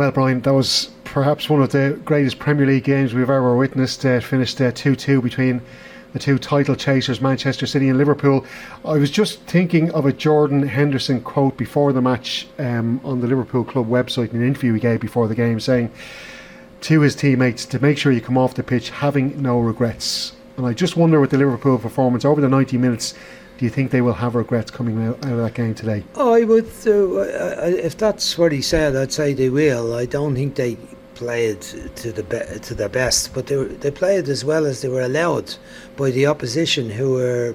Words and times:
Well, 0.00 0.12
Brian, 0.12 0.40
that 0.40 0.54
was 0.54 0.88
perhaps 1.04 1.50
one 1.50 1.60
of 1.60 1.72
the 1.72 2.00
greatest 2.06 2.38
Premier 2.38 2.64
League 2.64 2.84
games 2.84 3.12
we've 3.12 3.28
ever 3.28 3.54
witnessed. 3.54 4.02
Uh, 4.06 4.18
finished 4.20 4.58
uh, 4.58 4.72
2 4.72 4.96
2 4.96 5.20
between 5.20 5.60
the 6.14 6.18
two 6.18 6.38
title 6.38 6.74
chasers, 6.74 7.20
Manchester 7.20 7.66
City 7.66 7.90
and 7.90 7.98
Liverpool. 7.98 8.46
I 8.82 8.96
was 8.96 9.10
just 9.10 9.42
thinking 9.42 9.90
of 9.90 10.06
a 10.06 10.12
Jordan 10.14 10.66
Henderson 10.66 11.20
quote 11.20 11.58
before 11.58 11.92
the 11.92 12.00
match 12.00 12.48
um, 12.58 13.02
on 13.04 13.20
the 13.20 13.26
Liverpool 13.26 13.62
club 13.62 13.90
website 13.90 14.30
in 14.30 14.40
an 14.40 14.48
interview 14.48 14.72
he 14.72 14.80
gave 14.80 15.00
before 15.00 15.28
the 15.28 15.34
game, 15.34 15.60
saying 15.60 15.92
to 16.80 17.02
his 17.02 17.14
teammates 17.14 17.66
to 17.66 17.78
make 17.78 17.98
sure 17.98 18.10
you 18.10 18.22
come 18.22 18.38
off 18.38 18.54
the 18.54 18.62
pitch 18.62 18.88
having 18.88 19.42
no 19.42 19.60
regrets. 19.60 20.32
And 20.56 20.66
I 20.66 20.72
just 20.72 20.96
wonder 20.96 21.20
with 21.20 21.30
the 21.30 21.36
Liverpool 21.36 21.78
performance 21.78 22.24
over 22.24 22.40
the 22.40 22.48
90 22.48 22.78
minutes, 22.78 23.12
do 23.60 23.66
you 23.66 23.70
think 23.70 23.90
they 23.90 24.00
will 24.00 24.14
have 24.14 24.36
regrets 24.36 24.70
coming 24.70 25.06
out, 25.06 25.22
out 25.22 25.32
of 25.32 25.36
that 25.36 25.52
game 25.52 25.74
today? 25.74 26.02
Oh, 26.14 26.32
I 26.32 26.44
would. 26.44 26.64
Uh, 26.86 27.60
if 27.66 27.94
that's 27.94 28.38
what 28.38 28.52
he 28.52 28.62
said, 28.62 28.96
I'd 28.96 29.12
say 29.12 29.34
they 29.34 29.50
will. 29.50 29.94
I 29.94 30.06
don't 30.06 30.34
think 30.34 30.54
they 30.54 30.78
played 31.14 31.60
to 31.60 32.10
the 32.10 32.22
be- 32.22 32.58
to 32.58 32.74
their 32.74 32.88
best, 32.88 33.34
but 33.34 33.48
they 33.48 33.58
were, 33.58 33.66
they 33.66 33.90
played 33.90 34.30
as 34.30 34.46
well 34.46 34.64
as 34.64 34.80
they 34.80 34.88
were 34.88 35.02
allowed 35.02 35.56
by 35.98 36.10
the 36.10 36.24
opposition, 36.24 36.88
who 36.88 37.12
were 37.12 37.54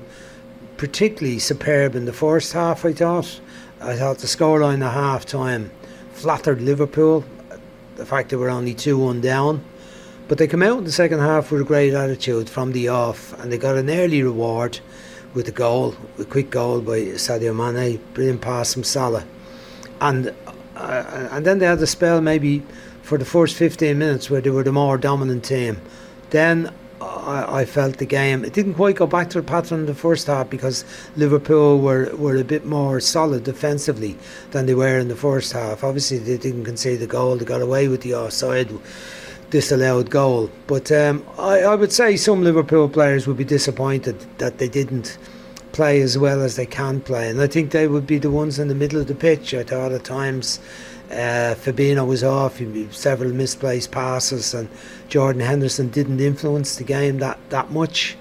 particularly 0.77 1.39
superb 1.39 1.95
in 1.95 2.05
the 2.05 2.13
first 2.13 2.53
half. 2.53 2.85
I 2.85 2.93
thought. 2.93 3.41
I 3.81 3.95
thought 3.95 4.19
the 4.19 4.27
scoreline 4.27 4.85
at 4.85 4.93
half 4.93 5.25
time 5.25 5.71
flattered 6.13 6.61
Liverpool. 6.61 7.25
The 7.95 8.05
fact 8.05 8.29
they 8.29 8.35
were 8.35 8.51
only 8.51 8.75
two 8.75 8.99
one 8.99 9.21
down, 9.21 9.65
but 10.27 10.37
they 10.37 10.45
came 10.45 10.61
out 10.61 10.77
in 10.77 10.83
the 10.83 10.91
second 10.91 11.17
half 11.17 11.51
with 11.51 11.61
a 11.61 11.65
great 11.65 11.95
attitude 11.95 12.47
from 12.47 12.73
the 12.73 12.89
off, 12.89 13.33
and 13.39 13.51
they 13.51 13.57
got 13.57 13.75
an 13.75 13.89
early 13.89 14.21
reward 14.21 14.81
with 15.35 15.47
a 15.49 15.51
goal, 15.51 15.93
a 16.17 16.25
quick 16.25 16.49
goal 16.49 16.81
by 16.81 17.01
Sadio 17.17 17.53
Mane, 17.53 17.99
brilliant 18.13 18.41
pass 18.41 18.73
from 18.73 18.83
Salah, 18.83 19.25
and 20.01 20.33
uh, 20.75 21.27
and 21.31 21.45
then 21.45 21.59
they 21.59 21.65
had 21.65 21.79
a 21.81 21.87
spell 21.87 22.21
maybe 22.21 22.63
for 23.01 23.17
the 23.17 23.25
first 23.25 23.55
15 23.55 23.97
minutes 23.97 24.29
where 24.29 24.41
they 24.41 24.49
were 24.49 24.63
the 24.63 24.71
more 24.71 24.97
dominant 24.97 25.45
team. 25.45 25.79
Then 26.31 26.73
I, 27.01 27.61
I, 27.61 27.65
felt 27.65 27.97
the 27.97 28.05
game 28.05 28.43
it 28.43 28.53
didn't 28.53 28.73
quite 28.73 28.95
go 28.95 29.07
back 29.07 29.29
to 29.31 29.41
the 29.41 29.47
pattern 29.47 29.81
in 29.81 29.85
the 29.85 29.93
first 29.93 30.27
half 30.27 30.49
because 30.49 30.83
Liverpool 31.15 31.79
were, 31.79 32.13
were 32.15 32.35
a 32.35 32.43
bit 32.43 32.65
more 32.65 32.99
solid 32.99 33.43
defensively 33.43 34.17
than 34.51 34.65
they 34.65 34.73
were 34.73 34.97
in 34.97 35.07
the 35.07 35.15
first 35.15 35.53
half. 35.53 35.83
Obviously, 35.83 36.17
they 36.17 36.37
didn't 36.37 36.65
concede 36.65 36.99
the 36.99 37.07
goal; 37.07 37.35
they 37.35 37.45
got 37.45 37.61
away 37.61 37.87
with 37.87 38.01
the 38.01 38.15
offside 38.15 38.69
disallowed 39.49 40.09
goal. 40.09 40.49
But 40.67 40.91
um, 40.91 41.25
I, 41.37 41.61
I 41.61 41.75
would 41.75 41.91
say 41.91 42.15
some 42.17 42.43
Liverpool 42.43 42.89
players 42.89 43.27
would 43.27 43.37
be 43.37 43.43
disappointed 43.43 44.19
that 44.37 44.57
they 44.57 44.67
didn't 44.67 45.17
play 45.71 46.01
as 46.01 46.17
well 46.17 46.41
as 46.41 46.55
they 46.55 46.65
can 46.65 47.01
play, 47.01 47.29
and 47.29 47.41
I 47.41 47.47
think 47.47 47.71
they 47.71 47.87
would 47.87 48.07
be 48.07 48.17
the 48.17 48.31
ones 48.31 48.59
in 48.59 48.69
the 48.69 48.75
middle 48.75 48.99
of 48.99 49.07
the 49.07 49.15
pitch. 49.15 49.53
I 49.53 49.63
thought 49.63 49.91
at 49.91 50.05
times 50.05 50.59
uh, 51.11 51.55
Fabinho 51.57 52.07
was 52.07 52.23
off, 52.23 52.57
he, 52.57 52.87
several 52.91 53.31
misplaced 53.33 53.91
passes, 53.91 54.53
and 54.53 54.69
Jordan 55.09 55.41
Henderson 55.41 55.89
didn't 55.89 56.21
influence 56.21 56.77
the 56.77 56.83
game 56.83 57.19
that, 57.19 57.37
that 57.49 57.71
much. 57.71 58.15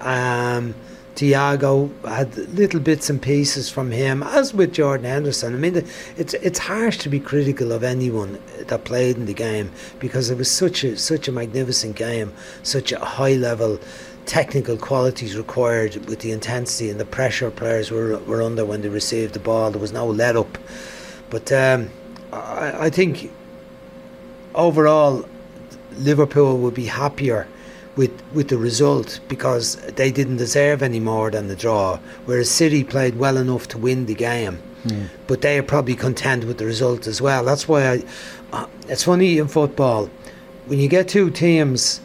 Um, 0.00 0.74
Thiago 1.16 1.90
had 2.06 2.36
little 2.54 2.80
bits 2.80 3.10
and 3.10 3.20
pieces 3.20 3.68
from 3.68 3.90
him, 3.90 4.22
as 4.22 4.54
with 4.54 4.72
Jordan 4.72 5.06
Henderson. 5.06 5.54
I 5.54 5.58
mean, 5.58 5.76
it's 6.16 6.34
it's 6.34 6.58
harsh 6.58 6.98
to 6.98 7.08
be 7.08 7.20
critical 7.20 7.72
of 7.72 7.84
anyone 7.84 8.40
that 8.66 8.84
played 8.84 9.16
in 9.16 9.26
the 9.26 9.34
game 9.34 9.70
because 9.98 10.30
it 10.30 10.38
was 10.38 10.50
such 10.50 10.84
a 10.84 10.96
such 10.96 11.28
a 11.28 11.32
magnificent 11.32 11.96
game, 11.96 12.32
such 12.62 12.92
a 12.92 12.98
high 12.98 13.34
level 13.34 13.78
technical 14.24 14.76
qualities 14.76 15.36
required 15.36 15.96
with 16.06 16.20
the 16.20 16.30
intensity 16.30 16.88
and 16.88 17.00
the 17.00 17.04
pressure 17.04 17.50
players 17.50 17.90
were 17.90 18.18
were 18.20 18.42
under 18.42 18.64
when 18.64 18.80
they 18.82 18.88
received 18.88 19.34
the 19.34 19.40
ball. 19.40 19.70
There 19.70 19.80
was 19.80 19.92
no 19.92 20.06
let 20.06 20.36
up, 20.36 20.58
but. 21.30 21.52
Um, 21.52 21.90
I, 22.32 22.86
I 22.86 22.90
think 22.90 23.30
overall 24.54 25.28
Liverpool 25.98 26.58
would 26.58 26.74
be 26.74 26.86
happier 26.86 27.46
with 27.96 28.22
with 28.32 28.48
the 28.48 28.58
result 28.58 29.20
because 29.28 29.76
they 29.76 30.10
didn't 30.10 30.38
deserve 30.38 30.82
any 30.82 31.00
more 31.00 31.30
than 31.30 31.48
the 31.48 31.56
draw. 31.56 31.98
Whereas 32.24 32.50
City 32.50 32.84
played 32.84 33.16
well 33.16 33.36
enough 33.36 33.68
to 33.68 33.78
win 33.78 34.06
the 34.06 34.14
game, 34.14 34.62
mm. 34.84 35.08
but 35.26 35.42
they 35.42 35.58
are 35.58 35.62
probably 35.62 35.94
content 35.94 36.44
with 36.44 36.58
the 36.58 36.66
result 36.66 37.06
as 37.06 37.20
well. 37.20 37.44
That's 37.44 37.68
why 37.68 37.88
I. 37.88 38.02
Uh, 38.52 38.66
it's 38.88 39.04
funny 39.04 39.38
in 39.38 39.48
football 39.48 40.10
when 40.66 40.78
you 40.78 40.88
get 40.88 41.08
two 41.08 41.30
teams 41.30 42.00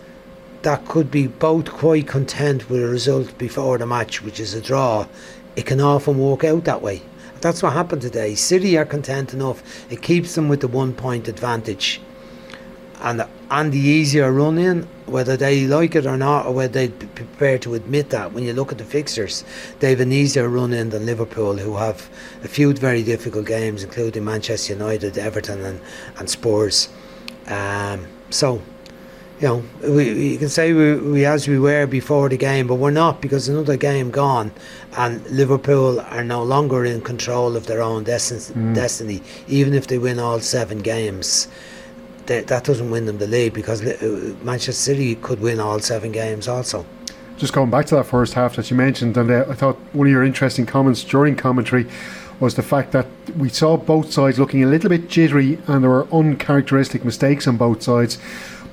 that 0.63 0.85
could 0.87 1.11
be 1.11 1.27
both 1.27 1.71
quite 1.71 2.07
content 2.07 2.69
with 2.69 2.81
a 2.81 2.87
result 2.87 3.37
before 3.37 3.77
the 3.77 3.85
match, 3.85 4.21
which 4.21 4.39
is 4.39 4.53
a 4.53 4.61
draw. 4.61 5.07
It 5.55 5.65
can 5.65 5.79
often 5.79 6.17
work 6.17 6.43
out 6.43 6.65
that 6.65 6.81
way. 6.81 7.01
That's 7.41 7.61
what 7.61 7.73
happened 7.73 8.01
today. 8.01 8.35
City 8.35 8.77
are 8.77 8.85
content 8.85 9.33
enough. 9.33 9.91
It 9.91 10.01
keeps 10.01 10.35
them 10.35 10.49
with 10.49 10.61
the 10.61 10.67
one 10.67 10.93
point 10.93 11.27
advantage. 11.27 12.01
And 13.07 13.25
and 13.49 13.71
the 13.71 13.79
easier 13.79 14.29
run 14.33 14.57
in, 14.57 14.85
whether 15.05 15.37
they 15.37 15.65
like 15.65 15.95
it 15.95 16.05
or 16.05 16.17
not, 16.17 16.45
or 16.45 16.53
whether 16.53 16.73
they 16.73 16.89
prepare 16.89 17.57
to 17.59 17.73
admit 17.73 18.09
that, 18.09 18.33
when 18.33 18.43
you 18.43 18.51
look 18.51 18.73
at 18.73 18.77
the 18.77 18.83
fixtures, 18.83 19.45
they 19.79 19.91
have 19.91 20.01
an 20.01 20.11
easier 20.11 20.49
run 20.49 20.73
in 20.73 20.89
than 20.89 21.05
Liverpool, 21.05 21.55
who 21.55 21.77
have 21.77 22.09
a 22.43 22.49
few 22.49 22.73
very 22.73 23.03
difficult 23.03 23.45
games, 23.45 23.81
including 23.81 24.25
Manchester 24.25 24.73
United, 24.73 25.17
Everton, 25.17 25.63
and, 25.63 25.79
and 26.19 26.29
Spurs. 26.29 26.89
Um, 27.47 28.07
so 28.29 28.61
you 29.39 29.47
know, 29.47 29.63
we, 29.83 30.13
we 30.13 30.37
can 30.37 30.49
say 30.49 30.73
we, 30.73 30.95
we 30.95 31.25
as 31.25 31.47
we 31.47 31.59
were 31.59 31.85
before 31.85 32.27
the 32.27 32.37
game, 32.37 32.67
but 32.67 32.75
we're 32.75 32.91
not 32.91 33.21
because 33.21 33.47
another 33.47 33.77
game 33.77 34.11
gone, 34.11 34.51
and 34.97 35.25
Liverpool 35.29 36.01
are 36.01 36.25
no 36.25 36.43
longer 36.43 36.83
in 36.83 36.99
control 36.99 37.55
of 37.55 37.67
their 37.67 37.81
own 37.81 38.03
destiny. 38.03 38.53
Mm. 38.53 38.75
destiny 38.75 39.21
even 39.47 39.73
if 39.73 39.87
they 39.87 39.97
win 39.97 40.19
all 40.19 40.41
seven 40.41 40.79
games, 40.79 41.47
they, 42.27 42.41
that 42.41 42.63
doesn't 42.63 42.91
win 42.91 43.05
them 43.05 43.17
the 43.17 43.27
league 43.27 43.53
because 43.53 43.81
uh, 43.85 44.35
Manchester 44.43 44.73
City 44.73 45.15
could 45.15 45.39
win 45.39 45.59
all 45.59 45.79
seven 45.79 46.11
games 46.11 46.47
also. 46.47 46.85
Just 47.37 47.53
going 47.53 47.69
back 47.69 47.85
to 47.87 47.95
that 47.95 48.05
first 48.05 48.33
half 48.33 48.55
that 48.55 48.69
you 48.71 48.77
mentioned, 48.77 49.15
and 49.17 49.29
uh, 49.29 49.45
I 49.49 49.53
thought 49.53 49.77
one 49.93 50.07
of 50.07 50.11
your 50.11 50.23
interesting 50.23 50.65
comments 50.65 51.03
during 51.03 51.35
commentary 51.35 51.87
was 52.39 52.55
the 52.55 52.63
fact 52.63 52.91
that 52.91 53.07
we 53.35 53.49
saw 53.49 53.77
both 53.77 54.11
sides 54.11 54.37
looking 54.39 54.63
a 54.63 54.67
little 54.67 54.89
bit 54.89 55.09
jittery 55.09 55.57
and 55.67 55.83
there 55.83 55.89
were 55.89 56.07
uncharacteristic 56.11 57.03
mistakes 57.03 57.47
on 57.47 57.57
both 57.57 57.81
sides. 57.81 58.19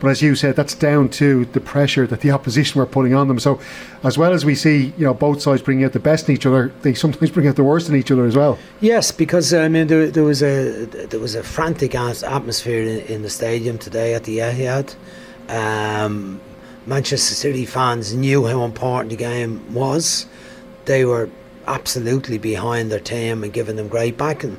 But 0.00 0.08
as 0.08 0.22
you 0.22 0.34
said, 0.34 0.56
that's 0.56 0.74
down 0.74 1.08
to 1.10 1.44
the 1.46 1.60
pressure 1.60 2.06
that 2.06 2.20
the 2.20 2.30
opposition 2.30 2.78
were 2.78 2.86
putting 2.86 3.14
on 3.14 3.28
them. 3.28 3.38
So, 3.38 3.60
as 4.02 4.18
well 4.18 4.32
as 4.32 4.44
we 4.44 4.54
see, 4.54 4.92
you 4.98 5.04
know, 5.04 5.14
both 5.14 5.40
sides 5.40 5.62
bringing 5.62 5.84
out 5.84 5.92
the 5.92 6.00
best 6.00 6.28
in 6.28 6.34
each 6.34 6.46
other, 6.46 6.72
they 6.82 6.94
sometimes 6.94 7.30
bring 7.30 7.46
out 7.48 7.56
the 7.56 7.64
worst 7.64 7.88
in 7.88 7.96
each 7.96 8.10
other 8.10 8.26
as 8.26 8.36
well. 8.36 8.58
Yes, 8.80 9.12
because 9.12 9.54
I 9.54 9.68
mean, 9.68 9.86
there, 9.86 10.10
there 10.10 10.24
was 10.24 10.42
a 10.42 10.84
there 10.86 11.20
was 11.20 11.34
a 11.34 11.42
frantic 11.42 11.94
atmosphere 11.94 12.82
in, 12.82 12.98
in 13.06 13.22
the 13.22 13.30
stadium 13.30 13.78
today 13.78 14.14
at 14.14 14.24
the 14.24 14.38
Etihad. 14.38 14.94
Um, 15.48 16.40
Manchester 16.86 17.34
City 17.34 17.64
fans 17.64 18.14
knew 18.14 18.46
how 18.46 18.64
important 18.64 19.10
the 19.10 19.16
game 19.16 19.72
was. 19.72 20.26
They 20.84 21.04
were 21.04 21.30
absolutely 21.66 22.36
behind 22.38 22.92
their 22.92 23.00
team 23.00 23.42
and 23.42 23.52
giving 23.52 23.76
them 23.76 23.88
great 23.88 24.18
backing. 24.18 24.58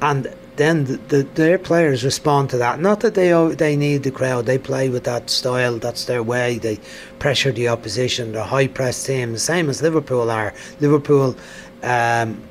And 0.00 0.32
then 0.56 0.84
the, 0.84 0.96
the, 0.96 1.22
their 1.34 1.58
players 1.58 2.04
respond 2.04 2.50
to 2.50 2.58
that. 2.58 2.80
Not 2.80 3.00
that 3.00 3.14
they 3.14 3.32
they 3.54 3.76
need 3.76 4.02
the 4.02 4.10
crowd. 4.10 4.46
They 4.46 4.58
play 4.58 4.88
with 4.88 5.04
that 5.04 5.30
style. 5.30 5.78
That's 5.78 6.04
their 6.04 6.22
way. 6.22 6.58
They 6.58 6.78
pressure 7.18 7.52
the 7.52 7.68
opposition. 7.68 8.32
They're 8.32 8.44
high 8.44 8.68
press 8.68 9.04
team, 9.04 9.36
same 9.36 9.68
as 9.68 9.82
Liverpool 9.82 10.30
are. 10.30 10.54
Liverpool 10.80 11.36
um, 11.82 12.42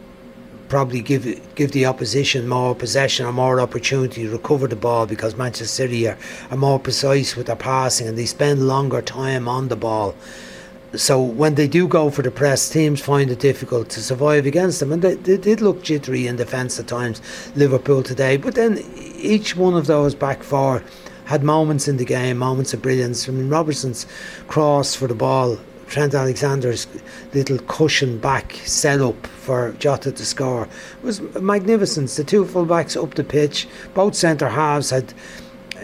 probably 0.68 1.02
give 1.02 1.24
give 1.56 1.72
the 1.72 1.86
opposition 1.86 2.48
more 2.48 2.76
possession 2.76 3.26
or 3.26 3.32
more 3.32 3.60
opportunity 3.62 4.24
to 4.24 4.32
recover 4.32 4.68
the 4.68 4.76
ball 4.76 5.06
because 5.06 5.38
Manchester 5.38 5.66
City 5.66 6.08
are, 6.08 6.18
are 6.52 6.58
more 6.58 6.80
precise 6.80 7.36
with 7.36 7.48
their 7.48 7.56
passing 7.56 8.08
and 8.08 8.18
they 8.18 8.26
spend 8.26 8.68
longer 8.68 9.02
time 9.02 9.48
on 9.48 9.68
the 9.68 9.76
ball 9.76 10.16
so 10.96 11.22
when 11.22 11.56
they 11.56 11.68
do 11.68 11.88
go 11.88 12.10
for 12.10 12.22
the 12.22 12.32
press, 12.32 12.70
teams 12.70 13.02
find 13.02 13.32
it 13.32 13.40
difficult 13.40 13.90
to 13.90 14.02
survive 14.02 14.46
against 14.46 14.80
them, 14.80 14.92
and 14.92 15.02
they, 15.02 15.16
they 15.16 15.38
did 15.38 15.62
look 15.62 15.82
jittery 15.82 16.28
in 16.28 16.36
defence 16.36 16.80
at 16.80 16.88
times. 16.88 17.22
Liverpool 17.56 18.04
today, 18.04 18.38
but 18.38 18.56
then 18.56 18.84
each 19.18 19.56
one 19.56 19.76
of 19.76 19.88
those 19.88 20.14
back 20.14 20.44
four 20.44 20.84
had 21.26 21.44
moments 21.44 21.88
in 21.88 21.98
the 21.98 22.06
game, 22.06 22.38
moments 22.38 22.74
of 22.74 22.82
brilliance. 22.82 23.28
I 23.28 23.32
mean, 23.32 23.50
Robertson's 23.50 24.06
cross 24.48 24.94
for 24.94 25.08
the 25.08 25.16
ball, 25.16 25.58
Trent 25.88 26.14
Alexander's 26.14 26.88
little 27.34 27.60
cushion 27.60 28.18
back 28.18 28.54
set 28.66 29.02
up 29.02 29.28
for 29.28 29.74
Jota 29.80 30.12
to 30.12 30.26
score 30.26 30.68
was 31.02 31.22
magnificent. 31.40 32.10
The 32.10 32.24
two 32.24 32.46
fullbacks 32.46 33.02
up 33.02 33.14
the 33.16 33.24
pitch, 33.24 33.68
both 33.94 34.16
centre 34.16 34.50
halves 34.50 34.90
had 34.90 35.14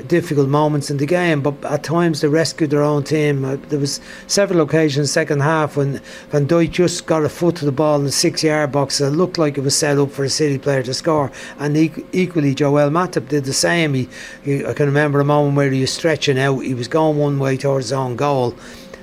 difficult 0.08 0.50
moments 0.50 0.90
in 0.90 0.98
the 0.98 1.06
game, 1.06 1.42
but 1.42 1.54
at 1.66 1.84
times 1.84 2.22
they 2.22 2.28
rescued 2.28 2.70
their 2.70 2.84
own 2.84 3.04
team. 3.04 3.46
Uh, 3.46 3.58
there 3.70 3.80
was 3.80 4.00
several 4.28 4.62
occasions 4.62 5.12
second 5.12 5.42
half 5.42 5.78
when 5.78 6.00
Van 6.30 6.48
Dijk 6.48 6.72
just 6.72 7.06
got 7.06 7.24
a 7.24 7.30
foot 7.30 7.56
to 7.58 7.66
the 7.66 7.72
ball 7.72 8.00
in 8.00 8.06
the 8.06 8.12
six 8.12 8.44
yard 8.44 8.72
box. 8.72 9.02
It 9.02 9.10
looked 9.12 9.38
like 9.38 9.58
it 9.58 9.62
was 9.62 9.76
set 9.76 9.98
up 9.98 10.12
for 10.12 10.24
a 10.24 10.30
City 10.30 10.58
player 10.58 10.84
to 10.84 10.94
score, 10.94 11.32
and 11.58 11.76
e- 11.76 12.06
equally 12.12 12.56
Joel 12.56 12.90
Matip 12.90 13.28
did 13.28 13.46
the 13.46 13.54
same. 13.54 13.94
He, 13.94 14.10
he, 14.44 14.66
I 14.66 14.74
can 14.74 14.86
remember 14.86 15.20
a 15.20 15.26
moment 15.26 15.56
where 15.56 15.72
he 15.72 15.82
was 15.82 15.94
stretching 15.94 16.40
out. 16.40 16.60
He 16.60 16.74
was 16.74 16.88
going 16.88 17.18
one 17.18 17.40
way 17.40 17.58
towards 17.58 17.88
his 17.88 17.94
own 17.94 18.16
goal. 18.16 18.56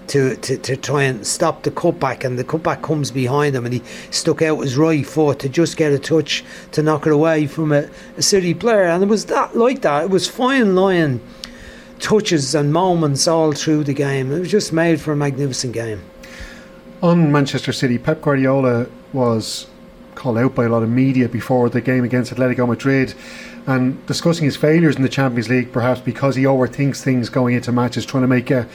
To, 0.09 0.37
to, 0.37 0.57
to 0.59 0.77
try 0.77 1.03
and 1.05 1.27
stop 1.27 1.63
the 1.63 1.71
cutback, 1.71 2.25
and 2.25 2.39
the 2.39 2.45
cutback 2.45 2.83
comes 2.83 3.11
behind 3.11 3.55
him, 3.57 3.65
and 3.65 3.75
he 3.75 3.83
stuck 4.11 4.43
out 4.43 4.61
his 4.61 4.77
right 4.77 5.07
foot 5.07 5.39
to 5.41 5.49
just 5.49 5.77
get 5.77 5.93
a 5.93 5.99
touch 5.99 6.45
to 6.73 6.83
knock 6.83 7.07
it 7.07 7.13
away 7.13 7.47
from 7.47 7.73
a, 7.73 7.89
a 8.17 8.23
City 8.23 8.55
player, 8.55 8.85
and 8.85 9.03
it 9.03 9.09
was 9.09 9.27
that 9.27 9.57
like 9.57 9.83
that. 9.83 10.05
It 10.05 10.11
was 10.11 10.29
fine 10.29 10.75
line 10.75 11.21
touches 11.99 12.55
and 12.55 12.73
moments 12.73 13.27
all 13.27 13.53
through 13.53 13.85
the 13.85 13.95
game. 13.95 14.33
It 14.33 14.41
was 14.41 14.51
just 14.51 14.73
made 14.73 15.01
for 15.01 15.13
a 15.13 15.17
magnificent 15.17 15.73
game. 15.73 16.03
On 17.03 17.31
Manchester 17.31 17.73
City, 17.73 17.99
Pep 17.99 18.23
Guardiola 18.23 18.87
was 19.13 19.67
called 20.15 20.39
out 20.39 20.55
by 20.55 20.65
a 20.65 20.69
lot 20.69 20.83
of 20.83 20.89
media 20.89 21.29
before 21.29 21.69
the 21.69 21.81
game 21.81 22.05
against 22.05 22.33
Atletico 22.35 22.67
Madrid 22.67 23.15
and 23.67 24.05
discussing 24.07 24.45
his 24.45 24.57
failures 24.57 24.97
in 24.97 25.03
the 25.03 25.09
Champions 25.09 25.49
League, 25.49 25.73
perhaps 25.73 26.01
because 26.01 26.37
he 26.37 26.45
overthinks 26.45 27.03
things 27.03 27.29
going 27.29 27.55
into 27.55 27.73
matches, 27.73 28.07
trying 28.07 28.23
to 28.23 28.29
make 28.29 28.51
a, 28.51 28.69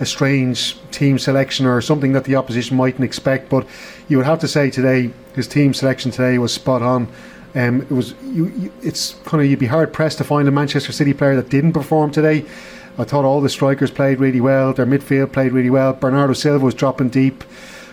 a 0.00 0.06
strange 0.06 0.76
team 0.90 1.18
selection 1.18 1.64
or 1.64 1.80
something 1.80 2.12
that 2.12 2.24
the 2.24 2.36
opposition 2.36 2.76
mightn't 2.76 3.04
expect. 3.04 3.48
But 3.48 3.66
you 4.08 4.18
would 4.18 4.26
have 4.26 4.40
to 4.40 4.48
say 4.48 4.70
today, 4.70 5.10
his 5.34 5.48
team 5.48 5.72
selection 5.72 6.10
today 6.10 6.36
was 6.38 6.52
spot 6.52 6.82
on. 6.82 7.08
Um, 7.54 7.82
it 7.82 7.90
was 7.90 8.14
you, 8.24 8.46
you, 8.48 8.72
It's 8.82 9.14
kind 9.24 9.42
of 9.42 9.48
you'd 9.48 9.60
be 9.60 9.66
hard 9.66 9.92
pressed 9.92 10.18
to 10.18 10.24
find 10.24 10.46
a 10.46 10.50
Manchester 10.50 10.92
City 10.92 11.14
player 11.14 11.36
that 11.36 11.48
didn't 11.48 11.72
perform 11.72 12.10
today. 12.10 12.44
I 12.98 13.04
thought 13.04 13.24
all 13.24 13.40
the 13.40 13.48
strikers 13.48 13.90
played 13.90 14.20
really 14.20 14.40
well. 14.40 14.72
Their 14.72 14.86
midfield 14.86 15.32
played 15.32 15.52
really 15.52 15.70
well. 15.70 15.94
Bernardo 15.94 16.32
Silva 16.32 16.64
was 16.64 16.74
dropping 16.74 17.08
deep, 17.08 17.42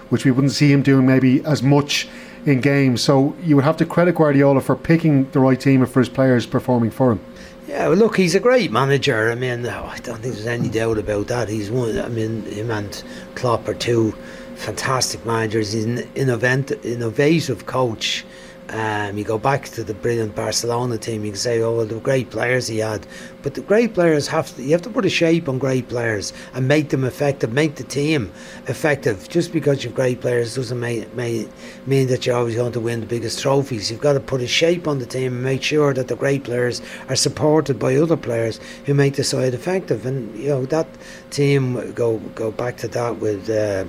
which 0.09 0.25
we 0.25 0.31
wouldn't 0.31 0.53
see 0.53 0.71
him 0.71 0.81
doing 0.81 1.05
maybe 1.05 1.43
as 1.45 1.63
much 1.63 2.07
in 2.45 2.61
games. 2.61 3.01
So 3.01 3.35
you 3.41 3.55
would 3.55 3.65
have 3.65 3.77
to 3.77 3.85
credit 3.85 4.15
Guardiola 4.15 4.61
for 4.61 4.75
picking 4.75 5.29
the 5.31 5.39
right 5.39 5.59
team 5.59 5.81
and 5.81 5.91
for 5.91 5.99
his 5.99 6.09
players 6.09 6.45
performing 6.45 6.91
for 6.91 7.11
him. 7.11 7.19
Yeah, 7.67 7.87
well, 7.87 7.97
look, 7.97 8.17
he's 8.17 8.35
a 8.35 8.39
great 8.39 8.71
manager. 8.71 9.31
I 9.31 9.35
mean, 9.35 9.65
I 9.65 9.97
don't 9.99 10.19
think 10.19 10.33
there's 10.33 10.47
any 10.47 10.67
doubt 10.67 10.97
about 10.97 11.27
that. 11.27 11.47
He's 11.47 11.71
one. 11.71 11.97
I 11.99 12.09
mean, 12.09 12.43
him 12.43 12.69
and 12.69 13.03
Klopp 13.35 13.67
are 13.67 13.73
two 13.73 14.11
fantastic 14.55 15.25
managers. 15.25 15.71
He's 15.71 15.85
an 15.85 15.99
innovative 16.15 17.65
coach. 17.65 18.25
Um, 18.69 19.17
you 19.17 19.25
go 19.25 19.37
back 19.37 19.65
to 19.69 19.83
the 19.83 19.93
brilliant 19.93 20.33
Barcelona 20.33 20.97
team, 20.97 21.25
you 21.25 21.31
can 21.31 21.37
say, 21.37 21.61
oh, 21.61 21.75
well, 21.75 21.85
the 21.85 21.99
great 21.99 22.29
players 22.29 22.67
he 22.67 22.77
had. 22.77 23.05
But 23.43 23.55
the 23.55 23.61
great 23.61 23.93
players 23.93 24.27
have 24.29 24.55
to, 24.55 24.63
you 24.63 24.71
have 24.71 24.81
to 24.83 24.89
put 24.89 25.03
a 25.03 25.09
shape 25.09 25.49
on 25.49 25.57
great 25.57 25.89
players 25.89 26.31
and 26.53 26.67
make 26.67 26.89
them 26.89 27.03
effective, 27.03 27.51
make 27.51 27.75
the 27.75 27.83
team 27.83 28.31
effective. 28.67 29.27
Just 29.27 29.51
because 29.51 29.83
you've 29.83 29.95
great 29.95 30.21
players 30.21 30.55
doesn't 30.55 30.79
make, 30.79 31.13
mean 31.15 32.07
that 32.07 32.25
you're 32.25 32.37
always 32.37 32.55
going 32.55 32.71
to 32.71 32.79
win 32.79 33.01
the 33.01 33.05
biggest 33.05 33.41
trophies. 33.41 33.91
You've 33.91 33.99
got 33.99 34.13
to 34.13 34.21
put 34.21 34.41
a 34.41 34.47
shape 34.47 34.87
on 34.87 34.99
the 34.99 35.05
team 35.05 35.33
and 35.33 35.43
make 35.43 35.63
sure 35.63 35.93
that 35.93 36.07
the 36.07 36.15
great 36.15 36.45
players 36.45 36.81
are 37.09 37.15
supported 37.15 37.77
by 37.77 37.95
other 37.95 38.17
players 38.17 38.59
who 38.85 38.93
make 38.93 39.15
the 39.15 39.23
side 39.23 39.53
effective. 39.53 40.05
And, 40.05 40.37
you 40.37 40.49
know, 40.49 40.65
that 40.67 40.87
team, 41.29 41.91
go, 41.93 42.19
go 42.35 42.51
back 42.51 42.77
to 42.77 42.87
that 42.89 43.17
with. 43.17 43.49
Uh, 43.49 43.85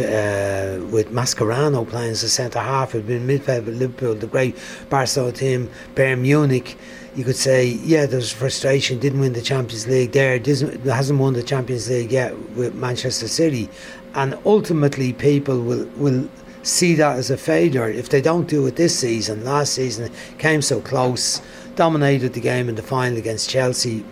uh, 0.00 0.84
with 0.90 1.10
Mascherano 1.10 1.88
playing 1.88 2.12
as 2.12 2.22
a 2.22 2.28
centre 2.28 2.60
half, 2.60 2.92
had 2.92 3.06
been 3.06 3.26
midfield 3.26 3.66
with 3.66 3.76
Liverpool, 3.76 4.14
the 4.14 4.26
great 4.26 4.56
Barcelona 4.90 5.32
team, 5.32 5.70
Bayern 5.94 6.20
Munich. 6.20 6.76
You 7.14 7.24
could 7.24 7.36
say, 7.36 7.66
yeah, 7.66 8.06
there's 8.06 8.32
frustration, 8.32 8.98
didn't 8.98 9.20
win 9.20 9.34
the 9.34 9.42
Champions 9.42 9.86
League 9.86 10.12
there, 10.12 10.38
hasn't 10.38 11.20
won 11.20 11.34
the 11.34 11.42
Champions 11.42 11.88
League 11.88 12.10
yet 12.10 12.36
with 12.56 12.74
Manchester 12.74 13.28
City. 13.28 13.68
And 14.14 14.36
ultimately, 14.44 15.12
people 15.12 15.60
will, 15.60 15.86
will 15.96 16.28
see 16.64 16.94
that 16.94 17.16
as 17.16 17.30
a 17.30 17.36
failure 17.36 17.88
if 17.88 18.08
they 18.08 18.20
don't 18.20 18.48
do 18.48 18.66
it 18.66 18.76
this 18.76 18.98
season. 18.98 19.44
Last 19.44 19.74
season 19.74 20.10
came 20.38 20.62
so 20.62 20.80
close, 20.80 21.40
dominated 21.76 22.32
the 22.32 22.40
game 22.40 22.68
in 22.68 22.74
the 22.74 22.82
final 22.82 23.18
against 23.18 23.48
Chelsea, 23.50 24.04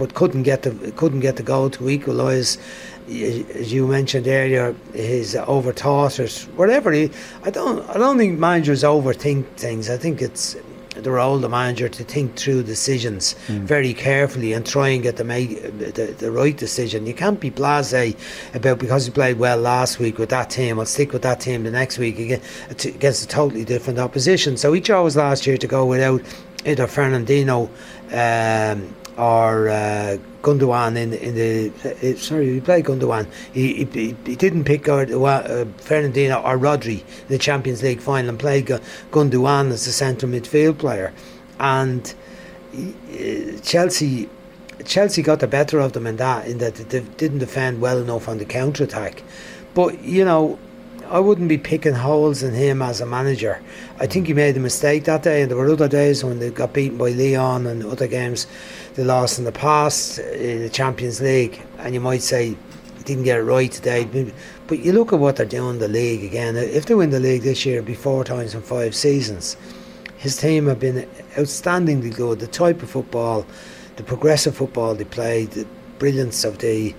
but 0.00 0.14
couldn't 0.14 0.44
get 0.44 0.62
the 0.62 0.72
couldn't 1.00 1.20
get 1.20 1.36
the 1.36 1.42
goal 1.42 1.68
to 1.68 1.88
equalise 1.90 2.58
as 3.10 3.72
you 3.72 3.86
mentioned 3.88 4.28
earlier, 4.28 4.74
his 4.94 5.34
overthought 5.34 6.14
or 6.20 6.28
whatever. 6.56 6.92
He, 6.92 7.10
I 7.42 7.50
don't, 7.50 7.88
I 7.90 7.94
don't 7.94 8.18
think 8.18 8.38
managers 8.38 8.84
overthink 8.84 9.46
things. 9.56 9.90
I 9.90 9.96
think 9.96 10.22
it's 10.22 10.56
the 10.90 11.10
role 11.10 11.36
of 11.36 11.42
the 11.42 11.48
manager 11.48 11.88
to 11.88 12.04
think 12.04 12.36
through 12.36 12.62
decisions 12.62 13.34
mm. 13.46 13.60
very 13.60 13.94
carefully 13.94 14.52
and 14.52 14.66
try 14.66 14.88
and 14.88 15.02
get 15.02 15.16
the, 15.16 15.24
make, 15.24 15.60
the, 15.78 16.14
the 16.18 16.30
right 16.30 16.56
decision. 16.56 17.06
You 17.06 17.14
can't 17.14 17.40
be 17.40 17.50
blasé 17.50 18.16
about 18.54 18.78
because 18.78 19.06
he 19.06 19.12
played 19.12 19.38
well 19.38 19.58
last 19.58 19.98
week 19.98 20.18
with 20.18 20.28
that 20.30 20.50
team. 20.50 20.78
I'll 20.78 20.86
stick 20.86 21.12
with 21.12 21.22
that 21.22 21.40
team 21.40 21.64
the 21.64 21.70
next 21.70 21.98
week 21.98 22.18
against 22.18 23.24
a 23.24 23.28
totally 23.28 23.64
different 23.64 23.98
opposition. 23.98 24.56
So 24.56 24.72
he 24.72 24.80
chose 24.80 25.16
last 25.16 25.46
year 25.46 25.56
to 25.56 25.66
go 25.66 25.86
without 25.86 26.22
either 26.64 26.86
Fernandinho. 26.86 27.68
Um, 28.12 28.94
or 29.20 29.68
uh, 29.68 30.16
Gundogan 30.42 30.96
in 30.96 31.12
in 31.12 31.34
the 31.34 31.70
uh, 31.84 32.16
sorry 32.16 32.54
he 32.54 32.60
played 32.60 32.86
Gundogan 32.86 33.26
he, 33.52 33.84
he, 33.84 34.16
he 34.24 34.36
didn't 34.36 34.64
pick 34.64 34.88
uh, 34.88 35.04
Fernandinho 35.04 36.42
or 36.42 36.56
Rodri 36.58 37.00
in 37.00 37.28
the 37.28 37.38
Champions 37.38 37.82
League 37.82 38.00
final 38.00 38.30
and 38.30 38.38
played 38.38 38.66
Gundogan 39.10 39.70
as 39.70 39.84
the 39.84 39.92
centre 39.92 40.26
midfield 40.26 40.78
player. 40.78 41.12
And 41.58 42.14
uh, 42.74 43.60
Chelsea 43.62 44.30
Chelsea 44.86 45.20
got 45.20 45.40
the 45.40 45.46
better 45.46 45.78
of 45.80 45.92
them 45.92 46.06
in 46.06 46.16
that 46.16 46.46
in 46.46 46.58
that 46.58 46.76
they 46.76 47.00
didn't 47.00 47.40
defend 47.40 47.82
well 47.82 47.98
enough 47.98 48.26
on 48.26 48.38
the 48.38 48.46
counter 48.46 48.84
attack 48.84 49.22
but 49.74 50.02
you 50.02 50.24
know 50.24 50.58
I 51.10 51.18
wouldn't 51.18 51.48
be 51.48 51.58
picking 51.58 51.94
holes 51.94 52.44
in 52.44 52.54
him 52.54 52.80
as 52.80 53.00
a 53.00 53.06
manager. 53.06 53.60
I 53.98 54.06
think 54.06 54.28
he 54.28 54.32
made 54.32 54.56
a 54.56 54.60
mistake 54.60 55.04
that 55.04 55.24
day, 55.24 55.42
and 55.42 55.50
there 55.50 55.58
were 55.58 55.68
other 55.68 55.88
days 55.88 56.22
when 56.22 56.38
they 56.38 56.50
got 56.50 56.72
beaten 56.72 56.98
by 56.98 57.10
Lyon 57.10 57.66
and 57.66 57.84
other 57.84 58.06
games 58.06 58.46
they 58.94 59.02
lost 59.02 59.36
in 59.36 59.44
the 59.44 59.50
past 59.50 60.20
in 60.20 60.60
the 60.62 60.68
Champions 60.68 61.20
League, 61.20 61.60
and 61.78 61.94
you 61.94 62.00
might 62.00 62.22
say 62.22 62.50
he 62.50 62.56
didn't 63.02 63.24
get 63.24 63.40
it 63.40 63.42
right 63.42 63.72
today. 63.72 64.04
But 64.68 64.78
you 64.78 64.92
look 64.92 65.12
at 65.12 65.18
what 65.18 65.34
they're 65.34 65.46
doing 65.46 65.74
in 65.74 65.78
the 65.80 65.88
league 65.88 66.22
again. 66.22 66.56
If 66.56 66.86
they 66.86 66.94
win 66.94 67.10
the 67.10 67.18
league 67.18 67.42
this 67.42 67.66
year, 67.66 67.78
it'll 67.78 67.88
be 67.88 67.94
four 67.94 68.22
times 68.22 68.54
in 68.54 68.62
five 68.62 68.94
seasons. 68.94 69.56
His 70.16 70.36
team 70.36 70.68
have 70.68 70.78
been 70.78 71.08
outstandingly 71.34 72.14
good. 72.14 72.38
The 72.38 72.46
type 72.46 72.84
of 72.84 72.90
football, 72.90 73.44
the 73.96 74.04
progressive 74.04 74.54
football 74.54 74.94
they 74.94 75.04
play, 75.04 75.46
the 75.46 75.66
brilliance 75.98 76.44
of 76.44 76.58
the 76.58 76.94